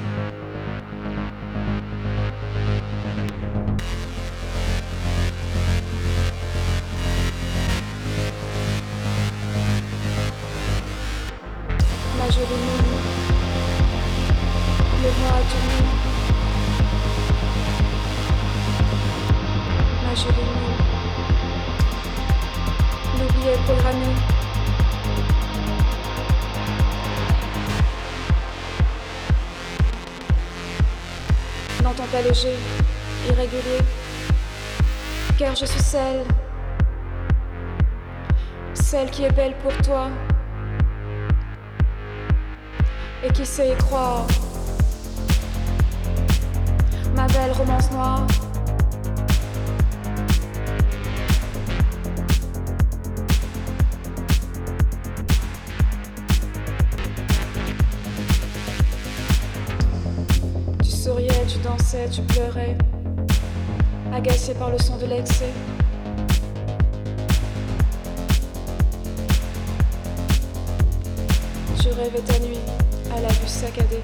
Pas 32.11 32.19
irrégulier, 33.29 33.81
car 35.37 35.55
je 35.55 35.65
suis 35.65 35.79
celle, 35.79 36.25
celle 38.73 39.09
qui 39.09 39.23
est 39.23 39.31
belle 39.31 39.55
pour 39.63 39.71
toi 39.77 40.09
et 43.23 43.31
qui 43.31 43.45
sait 43.45 43.71
y 43.71 43.75
croire. 43.77 44.27
Ma 47.15 47.27
belle 47.27 47.53
romance 47.53 47.89
noire. 47.91 48.27
Tu 62.09 62.21
pleurais, 62.21 62.77
agacé 64.13 64.53
par 64.53 64.69
le 64.69 64.77
son 64.77 64.97
de 64.97 65.07
l'excès. 65.07 65.51
Tu 71.81 71.89
rêvais 71.89 72.21
ta 72.21 72.39
nuit 72.39 72.59
à 73.13 73.19
la 73.19 73.27
vue 73.27 73.47
saccadée. 73.47 74.01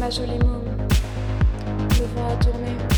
Ma 0.00 0.08
jolie 0.08 0.38
môme, 0.38 0.64
le 1.98 2.06
vent 2.14 2.28
a 2.30 2.36
tourné. 2.42 2.91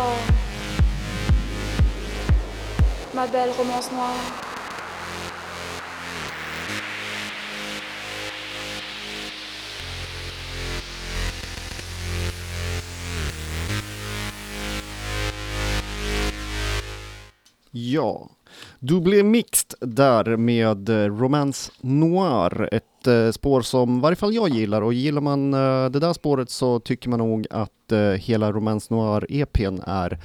Qui. 0.00 0.32
Ma 3.14 3.26
belle 3.26 3.52
romance 3.52 3.90
noire. 3.90 4.48
Ja, 17.72 18.28
du 18.78 18.94
Double 18.94 19.22
Mixed 19.22 19.74
där 19.80 20.36
med 20.36 20.88
eh, 20.88 20.94
Romance 20.94 21.72
Noir. 21.80 22.68
Ett 22.72 22.89
ett 23.00 23.06
eh, 23.06 23.30
spår 23.30 23.62
som 23.62 23.98
i 23.98 24.00
varje 24.00 24.16
fall 24.16 24.34
jag 24.34 24.48
gillar. 24.48 24.82
Och 24.82 24.94
gillar 24.94 25.20
man 25.20 25.54
eh, 25.54 25.90
det 25.90 25.98
där 25.98 26.12
spåret 26.12 26.50
så 26.50 26.80
tycker 26.80 27.08
man 27.08 27.18
nog 27.18 27.46
att 27.50 27.92
eh, 27.92 27.98
hela 27.98 28.52
Romance 28.52 28.94
Noir-EPn 28.94 29.80
är 29.86 30.18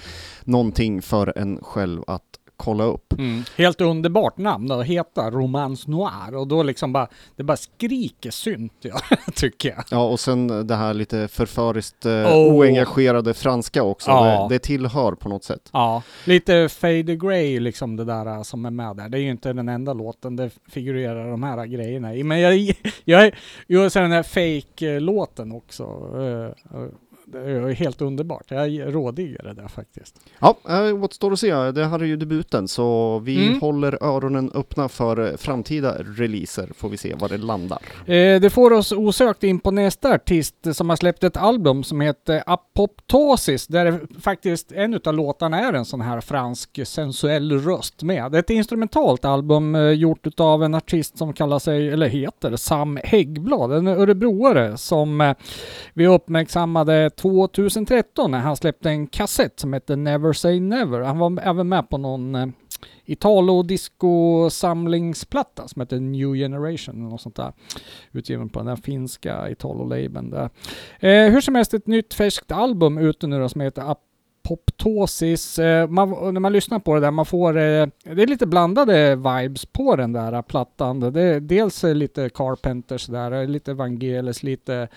någonting 0.44 1.02
för 1.02 1.38
en 1.38 1.60
själv 1.62 2.04
att 2.08 2.35
kolla 2.58 2.84
upp. 2.84 3.14
Mm. 3.14 3.44
Helt 3.58 3.82
underbart 3.82 4.38
namn 4.38 4.72
att 4.72 4.86
heta 4.86 5.32
Romance 5.32 5.92
Noir 5.92 6.36
och 6.36 6.48
då 6.48 6.64
liksom 6.64 6.94
bara, 6.94 7.08
det 7.36 7.44
bara 7.44 7.58
skriker 7.58 8.32
synt 8.32 8.74
ja, 8.82 9.00
tycker 9.36 9.70
jag. 9.70 9.84
Ja, 9.92 10.04
och 10.10 10.20
sen 10.20 10.68
det 10.68 10.76
här 10.76 10.94
lite 10.94 11.28
förföriskt 11.28 12.06
eh, 12.06 12.12
Oh. 12.12 12.54
oengagerade 12.56 13.34
franska 13.34 13.84
också. 13.84 14.12
Ja. 14.12 14.48
Det, 14.50 14.56
det 14.56 14.60
tillhör 14.60 15.12
på 15.12 15.30
något 15.30 15.44
sätt. 15.44 15.70
Ja, 15.74 16.02
lite 16.26 16.70
Fade 16.70 17.16
Grey 17.16 17.60
liksom 17.60 17.96
det 17.96 18.06
där 18.06 18.26
äh, 18.26 18.42
som 18.44 18.66
är 18.66 18.72
med 18.72 18.96
där. 18.96 19.10
Det 19.10 19.18
är 19.18 19.22
ju 19.22 19.30
inte 19.30 19.54
den 19.54 19.70
enda 19.70 19.94
låten, 19.94 20.36
det 20.36 20.50
figurerar 20.70 21.32
de 21.32 21.44
här 21.44 21.66
grejerna 21.66 22.16
i. 22.16 22.24
Men 22.24 22.40
jag, 22.40 22.76
jag, 23.06 23.32
jag 23.68 23.92
så 23.92 24.00
den 24.00 24.12
här 24.12 24.24
fake-låten 24.24 25.52
också. 25.52 25.84
eh, 26.16 26.80
eh, 26.82 26.88
Det 27.28 27.40
är 27.40 27.74
helt 27.74 28.02
underbart. 28.02 28.44
Jag 28.52 28.96
rådiggar 28.96 29.44
det 29.44 29.54
där 29.54 29.68
faktiskt. 29.68 30.20
Ja, 30.40 30.58
eh, 30.70 31.04
återstår 31.04 31.34
att 31.34 31.40
se. 31.40 31.52
Det 31.72 31.86
här 31.86 32.00
är 32.00 32.04
ju 32.06 32.18
debuten 32.18 32.68
så 32.68 33.20
vi 33.20 33.48
Mm. 33.48 33.60
håller 33.62 34.04
öronen 34.04 34.52
öppna 34.54 34.90
för 34.90 35.28
eh, 35.32 35.38
framtida 35.38 35.96
releaser. 36.04 36.70
Får 36.78 36.90
vi 36.90 36.98
se 36.98 37.16
var 37.16 37.30
det 37.30 37.38
landar. 37.38 37.80
Eh, 38.06 38.40
det 38.42 38.50
får 38.54 38.74
oss 38.74 38.92
osökt 38.92 39.44
in 39.44 39.60
på 39.60 39.72
nästa 39.72 40.14
artist 40.14 40.56
som 40.74 40.90
har 40.90 40.96
släppt 40.96 41.24
ett 41.24 41.38
album 41.38 41.84
som 41.84 42.02
heter 42.02 42.44
Apoptosis, 42.46 43.68
där 43.68 44.00
faktiskt 44.22 44.72
en 44.72 45.00
av 45.06 45.14
låtarna 45.14 45.60
är 45.60 45.74
en 45.74 45.86
sån 45.86 46.02
här 46.02 46.22
fransk 46.22 46.80
sensuell 46.88 47.52
röst 47.60 48.04
med. 48.04 48.32
Det 48.32 48.38
är 48.38 48.40
ett 48.40 48.50
instrumentalt 48.50 49.26
album 49.26 49.76
eh, 49.76 49.82
gjort 49.90 50.40
av 50.40 50.64
en 50.64 50.76
artist 50.76 51.18
som 51.18 51.34
kallar 51.34 51.60
sig, 51.60 51.90
eller 51.90 52.08
heter, 52.08 52.56
Sam 52.56 53.00
Häggblad, 53.04 53.72
en 53.72 53.88
örebroare 53.88 54.78
som 54.78 55.34
vi 55.94 56.08
uppmärksammade 56.08 57.10
2013 57.16 58.32
när 58.32 58.40
han 58.40 58.56
släppte 58.56 58.90
en 58.90 59.08
kassett 59.08 59.60
som 59.60 59.74
hette 59.74 59.96
Never 59.96 60.34
Say 60.34 60.60
Never. 60.60 61.02
Han 61.02 61.20
var 61.20 61.40
även 61.44 61.70
med 61.70 61.90
på 61.90 61.98
någon 61.98 62.36
eh, 62.36 62.48
Italo 63.06 63.64
disco 63.64 64.50
samlingsplatta 64.50 65.68
som 65.68 65.80
heter 65.80 66.00
New 66.00 66.34
Generation 66.34 66.96
eller 66.96 67.10
något 67.10 67.22
sånt 67.22 67.36
där. 67.36 67.54
Utgiven 68.12 68.50
på 68.50 68.60
den 68.60 68.66
där 68.66 68.76
finska 68.76 69.50
Italo-labeln 69.50 70.30
där. 70.30 70.50
Eh, 71.00 71.32
hur 71.32 71.42
som 71.42 71.56
helst 71.56 71.74
ett 71.74 71.88
nytt 71.88 72.14
färskt 72.14 72.52
album 72.52 72.98
ute 72.98 73.28
nu 73.28 73.40
då 73.40 73.50
som 73.50 73.62
heter 73.62 73.92
Up 73.92 73.98
Eh, 75.60 75.88
man, 75.88 76.34
när 76.34 76.40
man 76.40 76.54
lyssnar 76.54 76.80
på 76.80 76.94
det 76.96 77.00
där, 77.00 77.12
man 77.12 77.26
får, 77.26 77.58
eh, 77.58 77.88
det 78.04 78.24
är 78.24 78.28
lite 78.28 78.48
blandade 78.48 79.16
vibes 79.16 79.66
på 79.66 79.96
den 79.96 80.14
där 80.14 80.42
plattan. 80.42 81.00
Det 81.00 81.22
är 81.22 81.40
dels 81.40 81.84
eh, 81.84 81.96
lite 81.96 82.30
Carpenters 82.30 83.06
där, 83.08 83.32
eh, 83.32 83.48
lite 83.48 83.74
Vangelis, 83.74 84.44
lite 84.44 84.88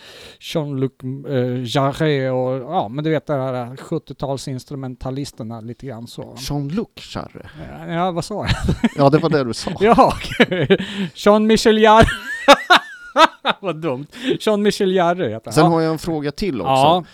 Jean-Luc 0.40 0.92
eh, 1.28 1.62
Jarre 1.64 2.30
och 2.30 2.72
ja, 2.74 2.88
men 2.88 3.04
du 3.04 3.10
vet 3.10 3.26
det 3.26 3.32
här 3.32 3.66
70-talsinstrumentalisterna 3.76 5.60
lite 5.64 5.86
grann 5.86 6.06
så. 6.06 6.34
Jean-Luc 6.36 6.88
Charre. 6.96 7.50
Ja, 7.88 8.10
vad 8.10 8.24
sa 8.24 8.34
jag? 8.34 8.54
Ja, 8.96 9.10
det 9.10 9.18
var 9.18 9.30
det 9.30 9.44
du 9.44 9.54
sa. 9.54 9.70
Ja, 9.80 10.12
Jean-Michel 11.14 11.78
Jarre. 11.78 12.06
Vad 13.60 13.76
dumt. 13.76 14.06
Jean-Michel 14.40 14.92
Jarre 14.92 15.28
heter 15.28 15.50
Sen 15.50 15.62
han. 15.62 15.72
har 15.72 15.80
jag 15.80 15.92
en 15.92 15.98
fråga 15.98 16.30
till 16.32 16.60
också. 16.60 16.70
Ja. 16.70 17.04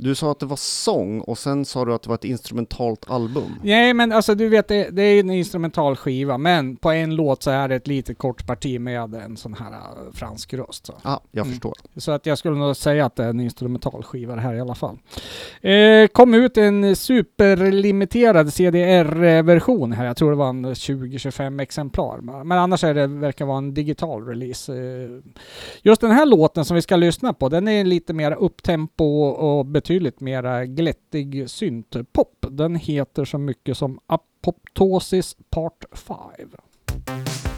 Du 0.00 0.14
sa 0.14 0.30
att 0.30 0.40
det 0.40 0.46
var 0.46 0.56
sång 0.56 1.20
och 1.20 1.38
sen 1.38 1.64
sa 1.64 1.84
du 1.84 1.94
att 1.94 2.02
det 2.02 2.08
var 2.08 2.14
ett 2.14 2.24
instrumentalt 2.24 3.10
album. 3.10 3.54
Nej 3.62 3.94
men 3.94 4.12
alltså 4.12 4.34
du 4.34 4.48
vet 4.48 4.68
det, 4.68 4.88
det 4.90 5.02
är 5.02 5.20
en 5.20 5.30
instrumental 5.30 5.96
skiva 5.96 6.38
men 6.38 6.76
på 6.76 6.90
en 6.90 7.14
låt 7.14 7.42
så 7.42 7.50
är 7.50 7.68
det 7.68 7.74
ett 7.74 7.86
litet 7.86 8.18
kort 8.18 8.46
parti 8.46 8.80
med 8.80 9.14
en 9.14 9.36
sån 9.36 9.54
här 9.54 9.70
äh, 9.72 10.12
fransk 10.12 10.54
röst. 10.54 10.86
Så. 10.86 10.94
Ja, 11.04 11.10
ah, 11.10 11.20
jag 11.30 11.42
Mm. 11.46 11.52
förstår. 11.52 11.72
så 11.96 12.12
att 12.12 12.26
jag 12.26 12.38
skulle 12.38 12.56
nog 12.58 12.76
säga 12.76 13.06
att 13.06 13.16
det 13.16 13.24
är 13.24 13.28
en 13.28 13.40
instrumental 13.40 14.02
skiva 14.02 14.34
det 14.34 14.40
här 14.40 14.54
i 14.54 14.60
alla 14.60 14.74
fall. 14.74 14.98
Eh, 15.60 16.06
kom 16.12 16.34
ut 16.34 16.56
en 16.56 16.96
superlimiterad 16.96 18.52
CDR-version 18.54 19.92
här. 19.92 20.04
Jag 20.06 20.16
tror 20.16 20.30
det 20.30 20.36
var 20.36 20.48
en 20.48 20.66
20-25 20.74 21.60
exemplar. 21.62 22.18
Men 22.44 22.58
annars 22.58 22.84
är 22.84 22.94
det, 22.94 23.06
verkar 23.06 23.44
vara 23.46 23.58
en 23.58 23.74
digital 23.74 24.26
release. 24.26 24.72
Eh, 24.76 25.10
just 25.82 26.00
den 26.00 26.10
här 26.10 26.26
låten 26.26 26.64
som 26.64 26.74
vi 26.74 26.82
ska 26.82 26.96
lyssna 26.96 27.32
på, 27.32 27.48
den 27.48 27.68
är 27.68 27.84
lite 27.84 28.12
mer 28.12 28.32
upptempo 28.32 29.04
och 29.28 29.66
betydligt 29.66 29.87
mer 30.20 30.64
glättig 30.64 31.50
syntpop. 31.50 32.46
Den 32.50 32.74
heter 32.74 33.24
så 33.24 33.38
mycket 33.38 33.76
som 33.76 34.00
Apoptosis 34.06 35.36
Part 35.50 35.84
5. 35.92 37.57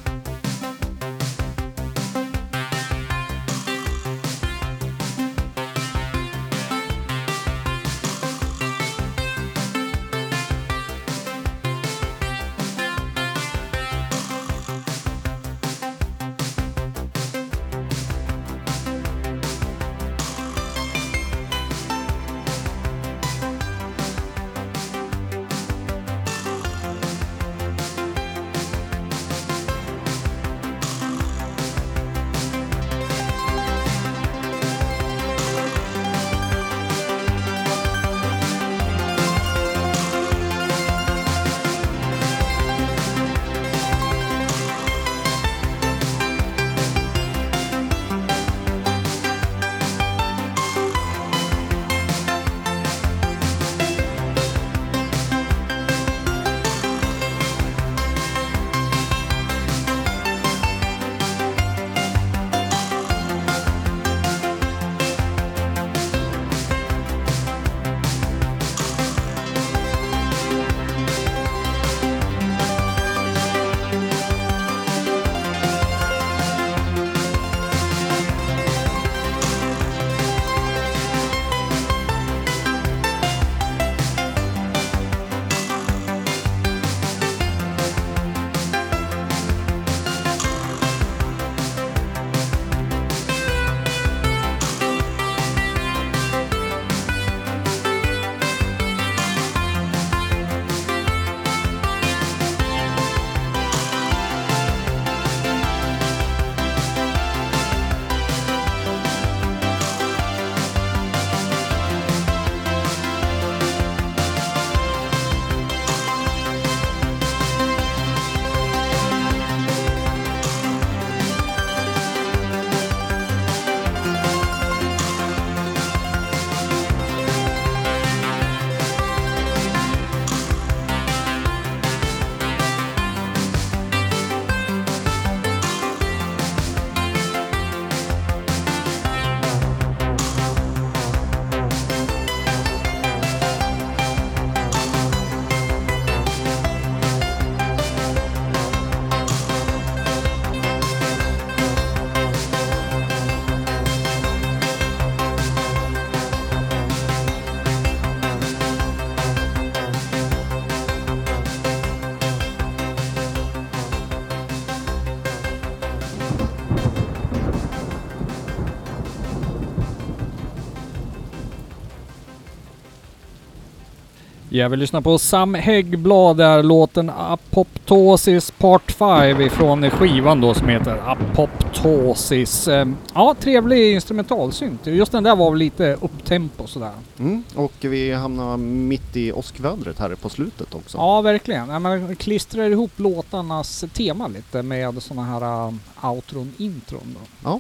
Ja, 174.61 174.69
vi 174.69 174.77
lyssnar 174.77 175.01
på 175.01 175.19
Sam 175.19 175.55
Häggblad 175.55 176.37
där 176.37 176.63
låten 176.63 177.11
Apoptosis 177.11 178.51
Part 178.51 178.93
5 178.93 179.41
ifrån 179.41 179.91
skivan 179.91 180.41
då 180.41 180.55
som 180.55 180.69
heter 180.69 181.03
Apoptosis. 181.07 182.69
Eh, 182.69 182.89
Ja, 183.15 183.35
trevlig 183.41 183.95
instrumentalsynt. 183.95 184.87
Just 184.87 185.13
den 185.13 185.23
där 185.23 185.37
var 185.37 185.51
väl 185.51 185.59
lite 185.59 185.95
upptempo 186.01 186.67
sådär. 186.67 186.93
Mm. 187.19 187.43
Och 187.55 187.73
vi 187.81 188.13
hamnar 188.13 188.57
mitt 188.57 189.17
i 189.17 189.33
åskvädret 189.33 189.99
här 189.99 190.15
på 190.15 190.29
slutet 190.29 190.75
också. 190.75 190.99
Ja, 190.99 191.21
verkligen. 191.21 191.69
Ja, 191.69 191.79
man 191.79 192.17
klistrar 192.17 192.71
ihop 192.71 192.93
låtarnas 192.97 193.85
tema 193.93 194.29
lite 194.29 194.63
med 194.63 195.03
sådana 195.03 195.27
här 195.27 195.69
uh, 195.69 195.75
outron, 196.11 196.53
intron 196.59 197.17
då. 197.43 197.51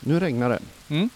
Nu 0.00 0.20
regnar 0.20 0.48
det. 0.48 0.60
Mm. 0.88 1.10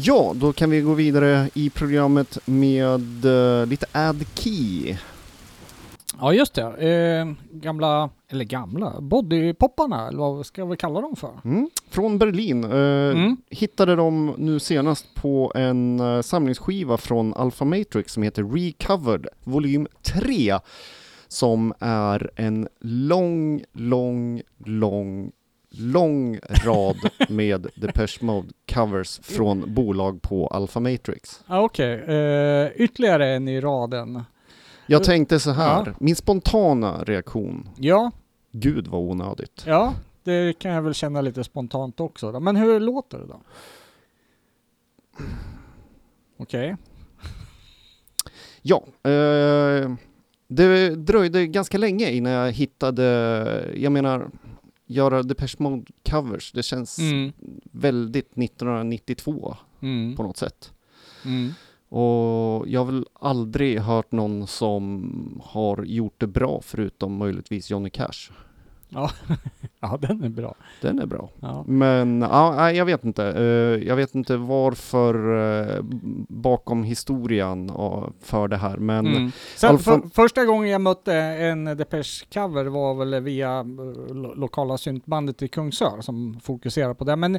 Ja, 0.00 0.32
då 0.36 0.52
kan 0.52 0.70
vi 0.70 0.80
gå 0.80 0.94
vidare 0.94 1.50
i 1.54 1.70
programmet 1.70 2.38
med 2.44 3.24
eh, 3.24 3.66
lite 3.66 3.86
Add 3.92 4.24
Key. 4.34 4.96
Ja, 6.20 6.32
just 6.32 6.54
det. 6.54 6.62
Eh, 6.62 7.32
gamla, 7.52 8.10
eller 8.28 8.44
gamla, 8.44 9.00
bodypopparna, 9.00 10.08
eller 10.08 10.18
vad 10.18 10.46
ska 10.46 10.64
vi 10.64 10.76
kalla 10.76 11.00
dem 11.00 11.16
för? 11.16 11.40
Mm. 11.44 11.70
Från 11.90 12.18
Berlin. 12.18 12.64
Eh, 12.64 12.70
Mm. 13.08 13.36
Hittade 13.50 13.96
dem 13.96 14.34
nu 14.38 14.60
senast 14.60 15.14
på 15.14 15.52
en 15.54 16.00
eh, 16.00 16.20
samlingsskiva 16.20 16.96
från 16.96 17.34
Alpha 17.34 17.64
Matrix 17.64 18.12
som 18.12 18.22
heter 18.22 18.42
Recovered 18.42 19.26
volym 19.44 19.86
3. 20.02 20.58
Som 21.28 21.74
är 21.78 22.30
en 22.36 22.68
lång, 22.80 23.62
lång, 23.72 24.42
lång, 24.64 25.30
lång 25.78 26.38
rad 26.64 26.96
med 27.28 27.66
Depeche 27.76 28.18
Mode 28.24 28.48
covers 28.74 29.20
från 29.22 29.74
bolag 29.74 30.22
på 30.22 30.46
Alpha 30.46 30.80
Matrix. 30.80 31.40
Ja, 31.46 31.60
Okej, 31.60 31.92
eh, 31.94 32.70
ytterligare 32.76 33.28
en 33.34 33.48
i 33.48 33.60
raden. 33.60 34.22
Jag 34.86 35.04
tänkte 35.04 35.40
så 35.40 35.50
här, 35.50 35.82
Ja. 35.86 35.92
min 36.00 36.16
spontana 36.16 37.04
reaktion, 37.04 37.68
Ja, 37.76 38.10
gud 38.52 38.86
vad 38.86 39.00
onödigt. 39.00 39.62
ja, 39.66 39.94
det 40.24 40.58
kan 40.58 40.72
jag 40.72 40.82
väl 40.82 40.94
känna 40.94 41.20
lite 41.20 41.44
spontant 41.44 42.00
också. 42.00 42.32
Då. 42.32 42.40
Men 42.40 42.56
hur 42.56 42.80
låter 42.80 43.18
det 43.18 43.26
då? 43.26 43.40
Okej. 46.36 46.76
Ja, 48.62 48.84
eh, 49.10 49.90
det 50.48 50.88
dröjde 50.96 51.46
ganska 51.46 51.78
länge 51.78 52.10
innan 52.10 52.32
jag 52.32 52.52
hittade, 52.52 53.04
jag 53.76 53.92
menar, 53.92 54.30
göra 54.88 55.22
Depeche 55.22 55.56
Mode 55.58 55.84
covers, 56.10 56.52
det 56.52 56.62
känns 56.62 56.98
Mm. 56.98 57.32
väldigt 57.72 58.36
1992 58.36 59.56
Mm. 59.82 60.16
på 60.16 60.22
något 60.22 60.36
sätt. 60.36 60.72
Mm. 61.24 61.52
Och 61.88 62.68
jag 62.68 62.80
har 62.80 62.84
väl 62.84 63.06
aldrig 63.12 63.78
hört 63.80 64.12
någon 64.12 64.46
som 64.46 65.40
har 65.44 65.84
gjort 65.84 66.14
det 66.20 66.26
bra 66.26 66.60
förutom 66.64 67.16
möjligtvis 67.16 67.70
Johnny 67.70 67.90
Cash. 67.90 68.30
Ja, 68.88 69.10
den 70.00 70.24
är 70.24 70.28
bra. 70.28 70.54
Den 70.80 70.98
är 70.98 71.06
bra. 71.06 71.30
Ja. 71.40 71.64
Men 71.66 72.20
ja, 72.22 72.72
jag 72.72 72.84
vet 72.84 73.04
inte. 73.04 73.24
Eh, 73.24 73.88
jag 73.88 73.96
vet 73.96 74.14
inte 74.14 74.36
varför 74.36 75.14
eh, 75.76 75.82
bakom 76.28 76.84
historien 76.84 77.70
för 78.22 78.48
det 78.48 78.56
här, 78.56 78.76
men 78.76 79.06
Mm. 79.06 79.32
Sen, 79.56 79.78
för, 79.78 80.02
första 80.14 80.44
gången 80.44 80.70
jag 80.70 80.80
mötte 80.80 81.14
en 81.14 81.68
Depeche-cover 81.68 82.64
var 82.64 82.94
väl 82.94 83.22
via 83.22 83.58
eh, 83.60 83.64
lo 84.14 84.34
lokala 84.34 84.78
syntbandet 84.78 85.42
i 85.42 85.48
Kungsör 85.48 86.00
som 86.00 86.40
fokuserar 86.42 86.94
på 86.94 87.04
det. 87.04 87.16
Men 87.16 87.36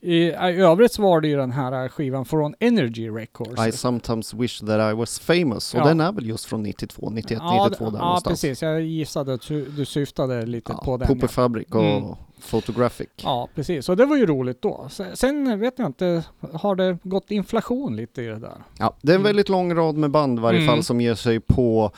i, 0.00 0.16
i 0.16 0.32
övrigt 0.60 0.92
så 0.92 1.02
var 1.02 1.20
det 1.20 1.28
ju 1.28 1.36
den 1.36 1.50
här 1.50 1.88
skivan 1.88 2.24
från 2.24 2.54
Energy 2.60 3.10
Records. 3.10 3.66
I 3.66 3.72
sometimes 3.72 4.34
wish 4.34 4.60
that 4.60 4.92
I 4.92 4.96
was 4.96 5.18
famous. 5.20 5.74
Och 5.74 5.80
Ja. 5.80 5.84
den 5.84 6.00
är 6.00 6.12
väl 6.12 6.26
just 6.26 6.44
från 6.44 6.62
92, 6.62 7.10
91, 7.10 7.38
ja, 7.42 7.64
92 7.70 7.90
där 7.90 7.98
ja, 7.98 8.04
någonstans. 8.04 8.40
precis. 8.40 8.62
Jag 8.62 8.80
gissade 8.82 9.34
att 9.34 9.48
du, 9.48 9.84
syftade 9.84 10.46
lite 10.46 10.72
Ja, 10.72 10.82
på 10.84 10.96
den. 10.96 11.08
Pooper 11.08 11.22
Ja. 11.22 11.28
Fabric 11.28 11.66
och 11.82 11.96
Mm. 11.96 12.14
Photographic. 12.50 13.08
ja, 13.22 13.48
precis. 13.54 13.88
Och 13.88 13.96
det 13.96 14.06
var 14.06 14.16
ju 14.16 14.26
roligt 14.26 14.62
då. 14.62 14.88
Sen, 15.14 15.60
vet 15.60 15.78
jag 15.78 15.86
inte, 15.88 16.24
har 16.52 16.74
det 16.76 16.98
gått 17.02 17.30
inflation 17.30 17.96
lite 17.96 18.22
i 18.22 18.26
det 18.26 18.38
där? 18.38 18.54
Ja, 18.78 18.96
det 19.02 19.12
är 19.12 19.14
en 19.14 19.20
Mm. 19.20 19.26
väldigt 19.30 19.48
lång 19.48 19.74
rad 19.74 19.96
med 19.96 20.10
band 20.10 20.38
i 20.38 20.42
varje 20.42 20.58
Mm. 20.60 20.68
fall 20.74 20.82
som 20.84 21.00
ger 21.00 21.14
sig 21.14 21.40
på 21.40 21.90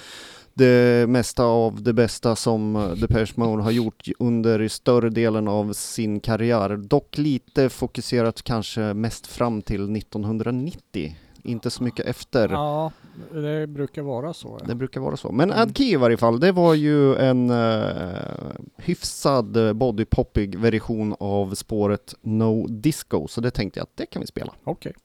det 0.55 1.09
mesta 1.09 1.45
av 1.45 1.83
det 1.83 1.93
bästa 1.93 2.37
som 2.37 2.77
eh, 2.77 2.89
Depeche 2.91 3.33
Mode 3.35 3.63
har 3.63 3.71
gjort 3.71 4.09
under 4.19 4.69
större 4.69 5.11
delen 5.11 5.49
av 5.49 5.73
sin 5.73 6.21
karriär. 6.21 6.77
Dock 6.77 7.19
lite 7.19 7.69
fokuserat 7.69 8.43
kanske 8.43 8.81
mest 8.81 9.27
fram 9.27 9.63
till 9.63 9.97
1990. 9.97 11.17
Inte 11.47 11.71
så 11.71 11.83
mycket 11.83 12.07
efter. 12.07 12.49
Ja, 12.49 12.93
det 13.33 13.67
brukar 13.67 14.03
vara 14.03 14.33
så. 14.33 14.59
Ja. 14.61 14.67
Det 14.67 14.75
brukar 14.75 15.01
vara 15.01 15.17
så. 15.17 15.33
Men 15.33 15.51
Mm. 15.51 15.63
Ad 15.63 15.73
Key 15.77 15.93
i 15.93 15.97
varje 15.97 16.17
fall, 16.17 16.41
det 16.41 16.53
var 16.53 16.75
ju 16.75 17.17
en 17.17 17.51
uh, 17.51 18.53
hyfsad 18.77 19.57
eh, 19.57 19.73
bodypoppig 19.73 20.59
version 20.59 21.17
av 21.21 21.55
spåret 21.55 22.15
No 22.23 22.67
Disco, 22.67 23.29
så 23.29 23.41
det 23.41 23.51
tänkte 23.51 23.81
jag 23.81 23.85
att 23.85 23.97
det 23.97 24.07
kan 24.07 24.21
vi 24.21 24.27
spela. 24.27 24.53
Okej. 24.65 24.93
I 24.93 25.04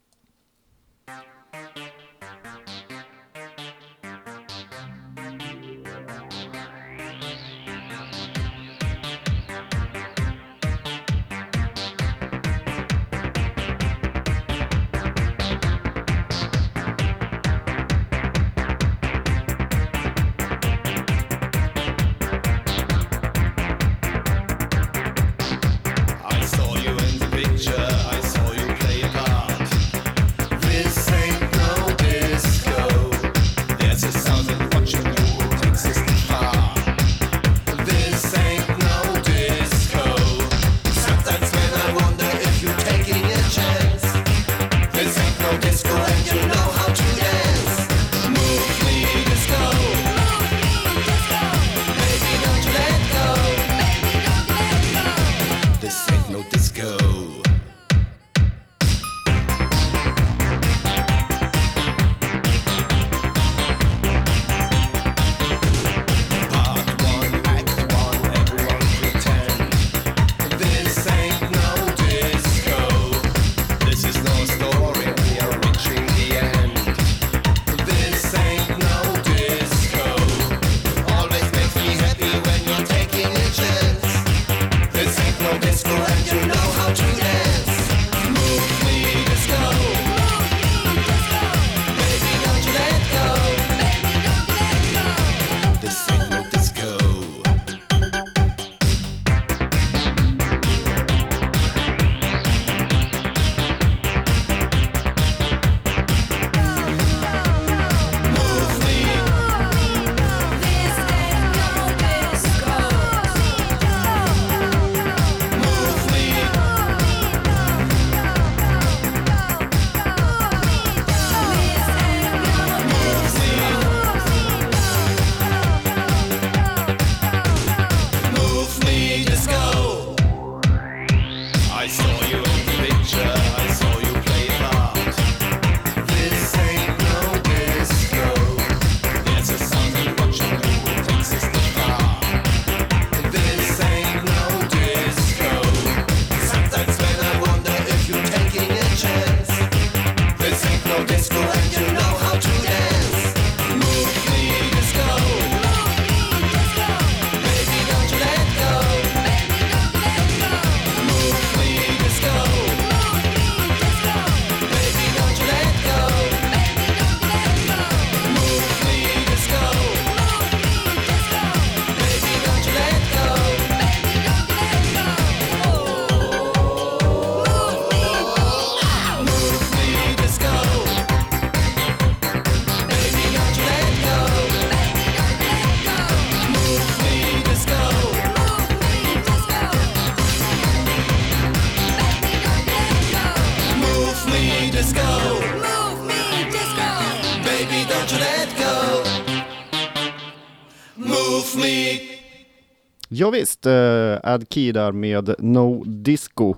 Ja, 203.29 203.33
visst, 203.33 203.65
eh, 203.65 204.17
Ad 204.23 204.45
Key 204.49 204.71
där 204.71 204.91
med 204.91 205.35
No 205.39 205.83
Disco. 205.83 206.55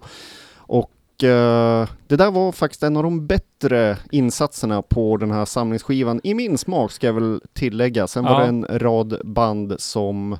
Och 0.56 1.24
eh, 1.24 1.88
det 2.08 2.16
där 2.16 2.32
var 2.32 2.52
faktiskt 2.52 2.84
en 2.84 2.98
av 2.98 3.04
de 3.04 3.28
bättre 3.28 3.98
insatserna 4.12 4.82
på 4.82 5.18
den 5.18 5.32
här 5.32 5.46
samlingsskivan, 5.46 6.22
i 6.24 6.34
min 6.34 6.58
smak 6.58 6.92
ska 6.92 7.08
jag 7.08 7.14
väl 7.14 7.42
tillägga. 7.54 8.08
Sen 8.08 8.24
var 8.24 8.32
Ja. 8.32 8.40
det 8.40 8.46
en 8.46 8.66
rad 8.70 9.22
band 9.24 9.76
som 9.80 10.38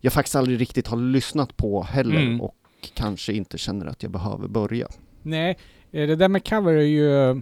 jag 0.00 0.12
faktiskt 0.12 0.36
aldrig 0.36 0.60
riktigt 0.60 0.86
har 0.86 0.96
lyssnat 0.96 1.56
på 1.56 1.82
heller 1.82 2.16
Mm. 2.20 2.40
och 2.40 2.54
kanske 2.94 3.32
inte 3.32 3.58
känner 3.58 3.86
att 3.86 4.02
jag 4.02 4.12
behöver 4.12 4.48
börja. 4.48 4.88
Nej, 5.22 5.58
eh, 5.92 6.06
det 6.06 6.16
där 6.16 6.28
med 6.28 6.48
cover 6.48 6.72
är 6.72 6.80
ju 6.82 7.30
eh, 7.30 7.36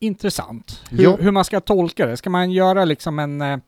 intressant. 0.00 0.82
Hur, 0.90 1.16
hur 1.16 1.30
man 1.30 1.44
ska 1.44 1.60
tolka 1.60 2.06
det. 2.06 2.16
Ska 2.16 2.30
man 2.30 2.50
göra 2.52 2.84
liksom 2.84 3.18
en... 3.18 3.60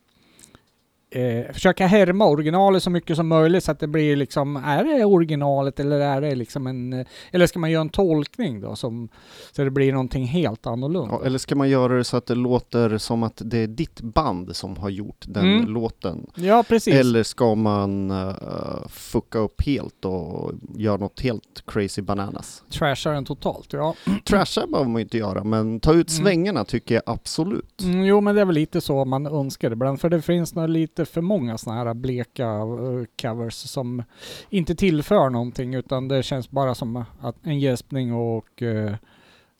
Eh, 1.11 1.53
försöka 1.53 1.87
härma 1.87 2.25
originalet 2.25 2.83
så 2.83 2.89
mycket 2.89 3.15
som 3.15 3.27
möjligt 3.27 3.63
så 3.63 3.71
att 3.71 3.79
det 3.79 3.87
blir 3.87 4.15
liksom, 4.15 4.55
är 4.55 4.83
det 4.83 5.05
originalet 5.05 5.79
eller 5.79 5.99
är 5.99 6.21
det 6.21 6.35
liksom 6.35 6.67
en... 6.67 6.93
eh, 6.93 7.05
Eller 7.31 7.47
ska 7.47 7.59
man 7.59 7.71
göra 7.71 7.81
en 7.81 7.89
tolkning 7.89 8.61
då 8.61 8.75
som, 8.75 9.09
så 9.51 9.63
det 9.63 9.69
blir 9.71 9.91
någonting 9.91 10.25
helt 10.25 10.67
annorlunda? 10.67 11.13
Ja, 11.21 11.25
eller 11.25 11.37
ska 11.37 11.55
man 11.55 11.69
göra 11.69 11.97
det 11.97 12.03
så 12.03 12.17
att 12.17 12.25
det 12.25 12.35
låter 12.35 12.97
som 12.97 13.23
att 13.23 13.41
det 13.45 13.57
är 13.57 13.67
ditt 13.67 14.01
band 14.01 14.55
som 14.55 14.77
har 14.77 14.89
gjort 14.89 15.25
den 15.27 15.45
Mm. 15.45 15.69
låten? 15.73 16.27
Ja, 16.35 16.63
precis. 16.67 16.93
Eller 16.95 17.23
ska 17.23 17.55
man 17.55 18.11
uh, 18.11 18.87
fucka 18.89 19.39
upp 19.39 19.61
helt 19.65 20.05
och 20.05 20.51
göra 20.75 20.97
något 20.97 21.21
helt 21.21 21.63
crazy 21.67 22.01
bananas? 22.01 22.63
Trasha 22.69 23.09
den 23.11 23.25
totalt, 23.25 23.73
ja. 23.73 23.95
Trasha 24.25 24.67
behöver 24.67 24.89
man 24.89 25.01
inte 25.01 25.17
göra, 25.17 25.43
men 25.43 25.79
ta 25.79 25.93
ut 25.93 26.09
Mm. 26.11 26.23
svängarna 26.25 26.65
tycker 26.65 26.95
jag 26.95 27.03
absolut. 27.05 27.81
Mm, 27.83 28.03
jo, 28.05 28.21
men 28.21 28.35
det 28.35 28.41
är 28.41 28.45
väl 28.45 28.55
lite 28.55 28.81
så 28.81 29.05
man 29.05 29.25
önskar 29.25 29.71
ibland, 29.71 30.01
för 30.01 30.09
det 30.09 30.21
finns 30.21 30.55
nog 30.55 30.69
lite 30.69 30.98
för 31.05 31.21
många 31.21 31.57
sådana 31.57 31.83
här 31.83 31.93
bleka 31.93 32.45
eh, 32.47 33.05
covers 33.21 33.53
som 33.53 34.03
inte 34.49 34.75
tillför 34.75 35.29
någonting, 35.29 35.73
utan 35.73 36.07
det 36.07 36.23
känns 36.23 36.49
bara 36.49 36.75
som 36.75 37.03
att 37.19 37.35
en 37.43 37.59
gäspning 37.59 38.13
och 38.13 38.61
eh, 38.61 38.95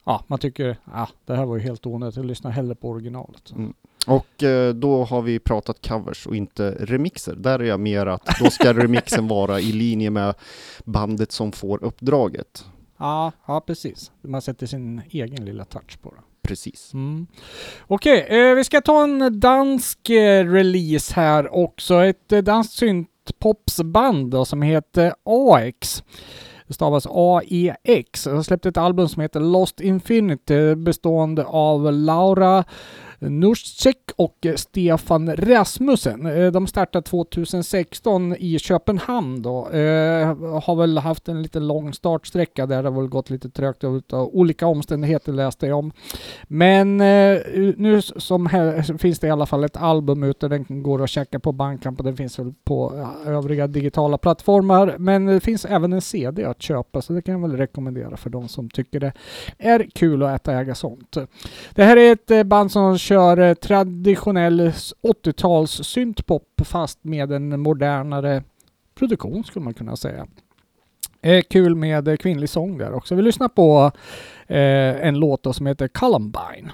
ja, 0.03 0.23
man 0.27 0.39
tycker 0.39 0.77
ah, 0.85 1.07
det 1.25 1.35
här 1.35 1.45
var 1.45 1.55
ju 1.55 1.61
helt 1.61 1.85
onödigt, 1.85 2.15
jag 2.15 2.25
lyssnar 2.25 2.51
hellre 2.51 2.75
på 2.75 2.89
originalet. 2.89 3.51
Mm. 3.51 3.73
Och 4.07 4.43
eh, 4.43 4.73
då 4.73 5.03
har 5.03 5.21
vi 5.21 5.39
pratat 5.39 5.87
covers 5.87 6.27
och 6.27 6.35
inte 6.35 6.77
remixer. 6.79 7.35
Där 7.35 7.59
är 7.59 7.63
jag 7.63 7.79
mer 7.79 8.05
att 8.05 8.25
då 8.39 8.49
ska 8.49 8.73
remixen 8.73 9.27
vara 9.27 9.59
i 9.59 9.71
linje 9.71 10.09
med 10.09 10.35
bandet 10.83 11.31
som 11.31 11.51
får 11.51 11.83
uppdraget. 11.83 12.65
Ja, 12.97 13.31
ja, 13.45 13.61
precis. 13.61 14.11
Man 14.21 14.41
sätter 14.41 14.65
sin 14.67 15.01
egen 15.09 15.45
lilla 15.45 15.65
touch 15.65 16.01
på 16.01 16.09
det. 16.09 16.21
Precis. 16.41 16.93
Mm. 16.93 17.27
Okej, 17.87 18.25
eh, 18.29 18.55
vi 18.55 18.63
ska 18.63 18.81
ta 18.81 19.03
en 19.03 19.39
dansk 19.39 20.09
eh, 20.09 20.51
release 20.51 21.13
här 21.15 21.55
också. 21.55 22.03
Ett 22.03 22.31
eh, 22.31 22.39
danskt 22.39 22.73
syntpopsband 22.73 24.31
då, 24.31 24.45
som 24.45 24.61
heter 24.61 25.13
AX. 25.23 26.03
Det 26.67 26.73
stavas 26.73 27.07
AEX. 27.09 28.23
De 28.23 28.35
har 28.35 28.43
släppt 28.43 28.65
ett 28.65 28.77
album 28.77 29.09
som 29.09 29.21
heter 29.21 29.39
Lost 29.39 29.81
Infinity 29.81 30.75
bestående 30.75 31.45
av 31.45 31.93
Laura 31.93 32.63
Nurcek 33.19 33.97
och 34.15 34.47
Stefan 34.55 35.35
Rasmussen. 35.35 36.25
Eh, 36.25 36.51
de 36.51 36.67
startade 36.67 37.05
2016 37.05 38.35
i 38.35 38.59
Köpenhamn 38.59 39.41
då. 39.41 39.69
Eh, 39.69 40.27
har 40.61 40.75
väl 40.75 40.97
haft 40.97 41.27
en 41.27 41.41
lite 41.41 41.59
lång 41.59 41.93
startsträcka 41.93 42.65
där 42.65 42.83
det 42.83 42.89
har 42.89 43.01
väl 43.01 43.09
gått 43.09 43.29
lite 43.29 43.49
trögt 43.49 43.83
av 44.13 44.29
olika 44.35 44.67
omständigheter 44.67 45.33
läste 45.33 45.67
jag 45.67 45.77
om. 45.77 45.91
Men 46.43 47.01
eh, 47.01 47.37
nu 47.77 48.01
som 48.01 48.45
här 48.45 48.97
finns 48.97 49.19
det 49.19 49.27
i 49.27 49.31
alla 49.31 49.45
fall 49.45 49.63
ett 49.63 49.77
album 49.77 50.23
ute. 50.23 50.47
Den 50.47 50.83
går 50.83 51.03
att 51.03 51.09
checka 51.09 51.39
på 51.39 51.51
Bandcamp 51.51 51.99
och 51.99 52.05
den 52.05 52.17
finns 52.17 52.39
väl 52.39 52.53
på 52.63 53.07
övriga 53.25 53.67
digitala 53.67 54.17
plattformar. 54.17 54.95
Men 54.99 55.25
det 55.25 55.39
finns 55.39 55.65
även 55.65 55.93
en 55.93 56.01
CD 56.01 56.45
att 56.45 56.61
köpa 56.61 57.01
så 57.01 57.13
det 57.13 57.21
kan 57.21 57.33
jag 57.33 57.49
väl 57.49 57.57
rekommendera 57.57 58.17
för 58.17 58.29
de 58.29 58.47
som 58.47 58.69
tycker 58.69 58.99
det 58.99 59.13
är 59.57 59.89
kul 59.93 60.23
att 60.23 60.41
äta 60.41 60.53
äga 60.53 60.75
sånt. 60.75 61.17
Det 61.75 61.83
här 61.83 61.97
är 61.97 62.11
ett 62.13 62.47
band 62.47 62.71
som 62.71 62.97
kör 63.09 63.37
eh, 63.37 63.53
traditionell 63.53 64.61
80-tals 65.01 65.71
syntpop 65.71 66.61
fast 66.65 67.03
med 67.03 67.31
en 67.31 67.59
modernare 67.59 68.43
produktion 68.95 69.43
skulle 69.43 69.65
man 69.65 69.73
kunna 69.73 69.95
säga. 69.95 70.27
Eh, 71.21 71.41
kul 71.49 71.75
med 71.75 72.07
eh, 72.07 72.15
kvinnlig 72.15 72.49
sång 72.49 72.77
där 72.77 72.93
också. 72.93 73.15
Vi 73.15 73.21
lyssnar 73.21 73.47
på 73.47 73.91
eh, 74.47 75.07
en 75.07 75.19
låt 75.19 75.55
som 75.55 75.65
heter 75.65 75.87
Columbine. 75.87 76.71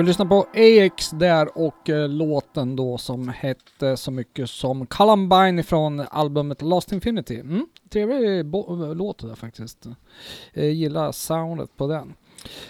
Vi 0.00 0.06
lyssnar 0.06 0.24
lyssna 0.24 0.26
på 0.26 0.46
AX 0.54 1.10
där 1.10 1.58
och 1.58 1.90
eh, 1.90 2.08
låten 2.08 2.76
då 2.76 2.98
som 2.98 3.28
hette 3.28 3.96
så 3.96 4.10
mycket 4.10 4.50
som 4.50 4.86
Columbine 4.86 5.64
från 5.64 6.00
albumet 6.00 6.62
Lost 6.62 6.92
Infinity. 6.92 7.40
Mm, 7.40 7.66
trevlig 7.90 8.44
låt 8.94 9.18
det 9.18 9.28
där 9.28 9.34
faktiskt. 9.34 9.86
Jag 10.52 10.70
gillar 10.70 11.12
soundet 11.12 11.76
på 11.76 11.86
den. 11.86 12.14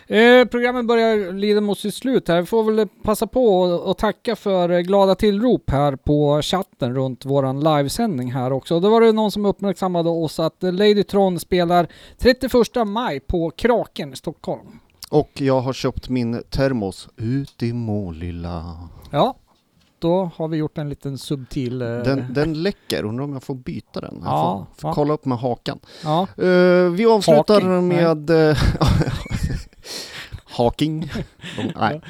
Eh, 0.06 0.44
programmet 0.44 0.86
börjar 0.86 1.32
lida 1.32 1.60
mot 1.60 1.78
sitt 1.78 1.94
slut 1.94 2.28
här. 2.28 2.40
Vi 2.40 2.46
får 2.46 2.72
väl 2.72 2.88
passa 3.02 3.26
på 3.26 3.60
och, 3.60 3.98
tacka 3.98 4.36
för 4.36 4.70
eh, 4.70 4.80
glada 4.80 5.14
tillrop 5.14 5.70
här 5.70 5.96
på 5.96 6.42
chatten 6.42 6.94
runt 6.94 7.24
våran 7.24 7.60
livesändning 7.60 8.32
här 8.32 8.52
också. 8.52 8.80
Då 8.80 8.90
var 8.90 9.00
det 9.00 9.12
någon 9.12 9.30
som 9.30 9.46
uppmärksammade 9.46 10.08
oss 10.08 10.40
att 10.40 10.62
Ladytron 10.62 10.76
Lady 10.76 11.02
Tron 11.02 11.40
spelar 11.40 11.88
31 12.18 12.52
maj 12.86 13.20
på 13.20 13.50
Kraken 13.50 14.12
i 14.12 14.16
Stockholm. 14.16 14.79
Och 15.10 15.30
jag 15.34 15.60
har 15.60 15.72
köpt 15.72 16.08
min 16.08 16.42
termos 16.50 17.08
ut 17.16 17.62
i 17.62 17.72
Målilla. 17.72 18.88
Ja, 19.10 19.36
då 19.98 20.30
har 20.36 20.48
vi 20.48 20.56
gjort 20.56 20.78
en 20.78 20.88
liten 20.88 21.18
subtil... 21.18 21.82
eh, 21.82 21.88
Den, 21.88 22.26
den 22.34 22.62
läcker, 22.62 23.04
undrar 23.04 23.24
om 23.24 23.32
jag 23.32 23.42
får 23.42 23.54
byta 23.54 24.00
den? 24.00 24.14
Jag 24.24 24.32
Ja, 24.32 24.66
får, 24.74 24.80
får 24.88 24.94
kolla 24.94 25.14
upp 25.14 25.24
med 25.24 25.38
hakan. 25.38 25.78
Ja, 26.04 26.22
Eh, 26.36 26.90
vi 26.90 27.06
avslutar 27.06 27.60
Haking, 27.60 27.88
med... 27.88 28.30
eh, 28.50 28.56
Haking? 30.44 31.10
De, 31.56 31.72
nej. 31.76 32.00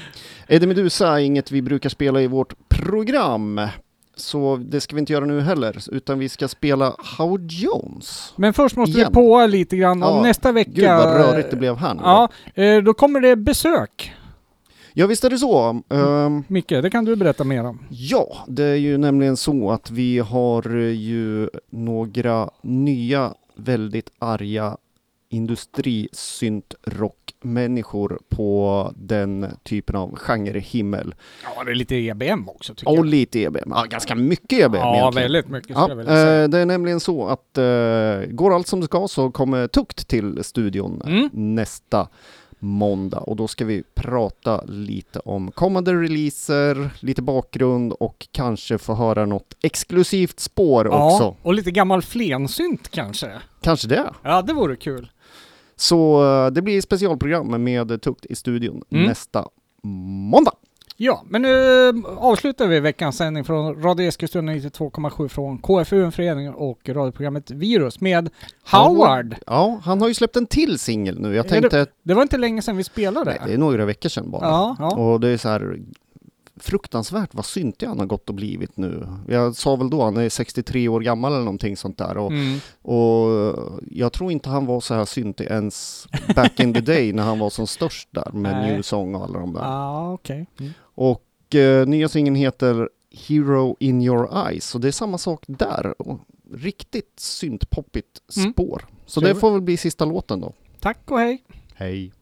Eddie 0.46 0.66
Meduza 0.66 1.08
är 1.20 1.24
inget 1.24 1.50
vi 1.50 1.62
brukar 1.62 1.88
spela 1.88 2.20
i 2.22 2.26
vårt 2.26 2.68
program. 2.68 3.60
Så 4.16 4.56
det 4.56 4.80
ska 4.80 4.94
vi 4.96 5.00
inte 5.00 5.12
göra 5.12 5.24
nu 5.24 5.40
heller, 5.40 5.76
utan 5.92 6.18
vi 6.18 6.28
ska 6.28 6.48
spela 6.48 6.94
Howard 7.18 7.50
Jones. 7.50 8.32
men 8.36 8.52
först 8.52 8.76
måste 8.76 8.98
Igen. 8.98 9.08
vi 9.08 9.14
på 9.14 9.46
lite 9.46 9.76
grann 9.76 10.02
om 10.02 10.16
Ja, 10.16 10.22
nästa 10.22 10.52
vecka... 10.52 10.70
Gud 10.74 10.84
vad 10.88 11.16
rörigt 11.16 11.50
det 11.50 11.56
blev 11.56 11.76
här 11.76 11.94
nu. 11.94 12.00
Ja, 12.04 12.28
eh, 12.54 12.82
då 12.82 12.94
kommer 12.94 13.20
det 13.20 13.36
besök. 13.36 14.12
ja 14.92 15.06
visst 15.06 15.24
är 15.24 15.30
det 15.30 15.38
så. 15.38 15.82
Ehm, 15.90 16.44
Micke, 16.48 16.68
det 16.68 16.90
kan 16.90 17.04
du 17.04 17.16
berätta 17.16 17.44
mer 17.44 17.64
om. 17.64 17.78
Ja, 17.90 18.36
det 18.48 18.64
är 18.64 18.74
ju 18.76 18.98
nämligen 18.98 19.36
så 19.36 19.70
att 19.70 19.90
vi 19.90 20.18
har 20.18 20.76
ju 20.90 21.48
några 21.70 22.50
nya 22.62 23.34
väldigt 23.56 24.10
arga 24.18 24.76
industrisyntrockmänniskor 25.32 28.18
på 28.28 28.92
den 28.96 29.46
typen 29.62 29.96
av 29.96 30.16
genrehimmel. 30.16 31.14
Ja, 31.56 31.64
det 31.64 31.70
är 31.70 31.74
lite 31.74 31.96
EBM 31.96 32.48
också 32.48 32.74
tycker 32.74 32.90
Och 32.92 32.98
jag. 32.98 33.06
lite 33.06 33.40
EBM, 33.40 33.70
ja, 33.74 33.84
ganska 33.90 34.14
mycket 34.14 34.52
EBM 34.58 34.74
Ja, 34.80 34.96
egentligen. 34.96 35.24
väldigt 35.32 35.48
mycket 35.48 35.70
Ja, 35.70 35.90
eh, 35.90 36.48
det 36.48 36.58
är 36.58 36.66
nämligen 36.66 37.00
så 37.00 37.26
att 37.26 37.58
eh, 37.58 37.64
går 38.34 38.54
allt 38.54 38.66
som 38.66 38.80
det 38.80 38.86
ska 38.86 39.08
så 39.08 39.30
kommer 39.30 39.66
Tukt 39.66 40.08
till 40.08 40.44
studion 40.44 41.02
Mm. 41.06 41.30
nästa 41.32 42.08
måndag 42.62 43.18
och 43.18 43.36
då 43.36 43.48
ska 43.48 43.64
vi 43.64 43.82
prata 43.94 44.64
lite 44.64 45.18
om 45.18 45.50
kommande 45.50 45.92
releaser, 45.94 46.90
lite 47.00 47.22
bakgrund 47.22 47.92
och 47.92 48.28
kanske 48.32 48.78
få 48.78 48.94
höra 48.94 49.26
något 49.26 49.54
exklusivt 49.62 50.40
spår 50.40 50.86
Ja, 50.86 51.12
också. 51.14 51.36
och 51.42 51.54
lite 51.54 51.70
gammal 51.70 52.02
flensynt 52.02 52.88
kanske. 52.90 53.30
Kanske 53.60 53.88
det. 53.88 54.10
Ja, 54.22 54.42
det 54.42 54.52
vore 54.52 54.76
kul. 54.76 55.10
Så 55.80 56.22
eh, 56.46 56.50
det 56.52 56.62
blir 56.62 56.80
specialprogram 56.80 57.64
med 57.64 58.02
Tukt 58.02 58.26
i 58.26 58.34
studion 58.34 58.82
Mm. 58.90 59.04
nästa 59.06 59.46
måndag. 59.82 60.52
Ja, 60.96 61.24
men 61.28 61.42
nu 61.42 61.92
avslutar 62.16 62.66
vi 62.66 62.80
veckans 62.80 63.16
sändning 63.16 63.44
från 63.44 63.82
Radio 63.82 64.06
Eskilstuna 64.08 64.52
92,7 64.52 65.28
från 65.28 65.58
KFU, 65.58 66.04
en 66.04 66.12
förening 66.12 66.50
och 66.50 66.88
radioprogrammet 66.88 67.50
Virus 67.50 68.00
med 68.00 68.30
Howard. 68.70 69.34
Ja, 69.46 69.80
han 69.84 70.00
har 70.00 70.08
ju 70.08 70.14
släppt 70.14 70.36
en 70.36 70.46
till 70.46 70.78
singel 70.78 71.20
nu. 71.20 71.34
Jag 71.34 71.48
tänkte, 71.48 71.86
Det 72.02 72.14
var 72.14 72.22
inte 72.22 72.38
länge 72.38 72.62
sedan 72.62 72.76
vi 72.76 72.84
spelade. 72.84 73.30
nej, 73.30 73.40
det 73.46 73.52
är 73.54 73.58
några 73.58 73.84
veckor 73.84 74.08
sedan 74.08 74.30
bara. 74.30 74.44
Ja, 74.46 74.76
ja. 74.78 74.90
Och 74.96 75.20
det 75.20 75.28
är 75.28 75.36
så 75.36 75.48
här 75.48 75.78
fruktansvärt 76.62 77.34
vad 77.34 77.44
syntig 77.44 77.86
han 77.86 77.98
har 77.98 78.06
gått 78.06 78.28
och 78.28 78.34
blivit 78.34 78.76
nu. 78.76 79.06
Jag 79.28 79.56
sa 79.56 79.76
väl 79.76 79.90
då, 79.90 80.02
han 80.02 80.16
är 80.16 80.28
63 80.28 80.88
år 80.88 81.00
gammal 81.00 81.32
eller 81.32 81.44
någonting 81.44 81.76
sånt 81.76 81.98
där. 81.98 82.16
Och, 82.16 82.30
Mm. 82.32 82.58
och 82.82 83.28
jag 83.90 84.12
tror 84.12 84.32
inte 84.32 84.48
han 84.48 84.66
var 84.66 84.80
så 84.80 84.94
här 84.94 85.04
syntig 85.04 85.44
ens 85.44 86.06
back 86.36 86.60
in 86.60 86.74
the 86.74 86.80
day 86.80 87.12
när 87.12 87.22
han 87.22 87.38
var 87.38 87.50
som 87.50 87.66
störst 87.66 88.08
där 88.10 88.30
med 88.32 88.52
Nej. 88.52 88.72
New 88.72 88.82
Song 88.82 89.14
och 89.14 89.24
alla 89.24 89.38
de 89.38 89.52
där. 89.52 89.62
Ja, 89.62 90.12
okej. 90.12 90.46
Mm. 90.60 90.72
Och 90.94 91.54
eh, 91.54 91.86
nya 91.86 92.08
singeln 92.08 92.36
heter 92.36 92.88
Hero 93.28 93.76
in 93.80 94.02
your 94.02 94.46
eyes. 94.46 94.74
Och 94.74 94.80
det 94.80 94.88
är 94.88 94.92
samma 94.92 95.18
sak 95.18 95.44
där. 95.46 96.02
Och 96.02 96.20
riktigt 96.54 97.12
syntpoppigt 97.20 98.20
Mm. 98.36 98.52
spår. 98.52 98.86
Så 99.06 99.20
Trevligt. 99.20 99.36
det 99.36 99.40
får 99.40 99.50
väl 99.52 99.60
bli 99.60 99.76
sista 99.76 100.04
låten 100.04 100.40
då. 100.40 100.52
Tack 100.80 101.10
och 101.10 101.18
hej. 101.18 101.42
Hej. 101.74 102.12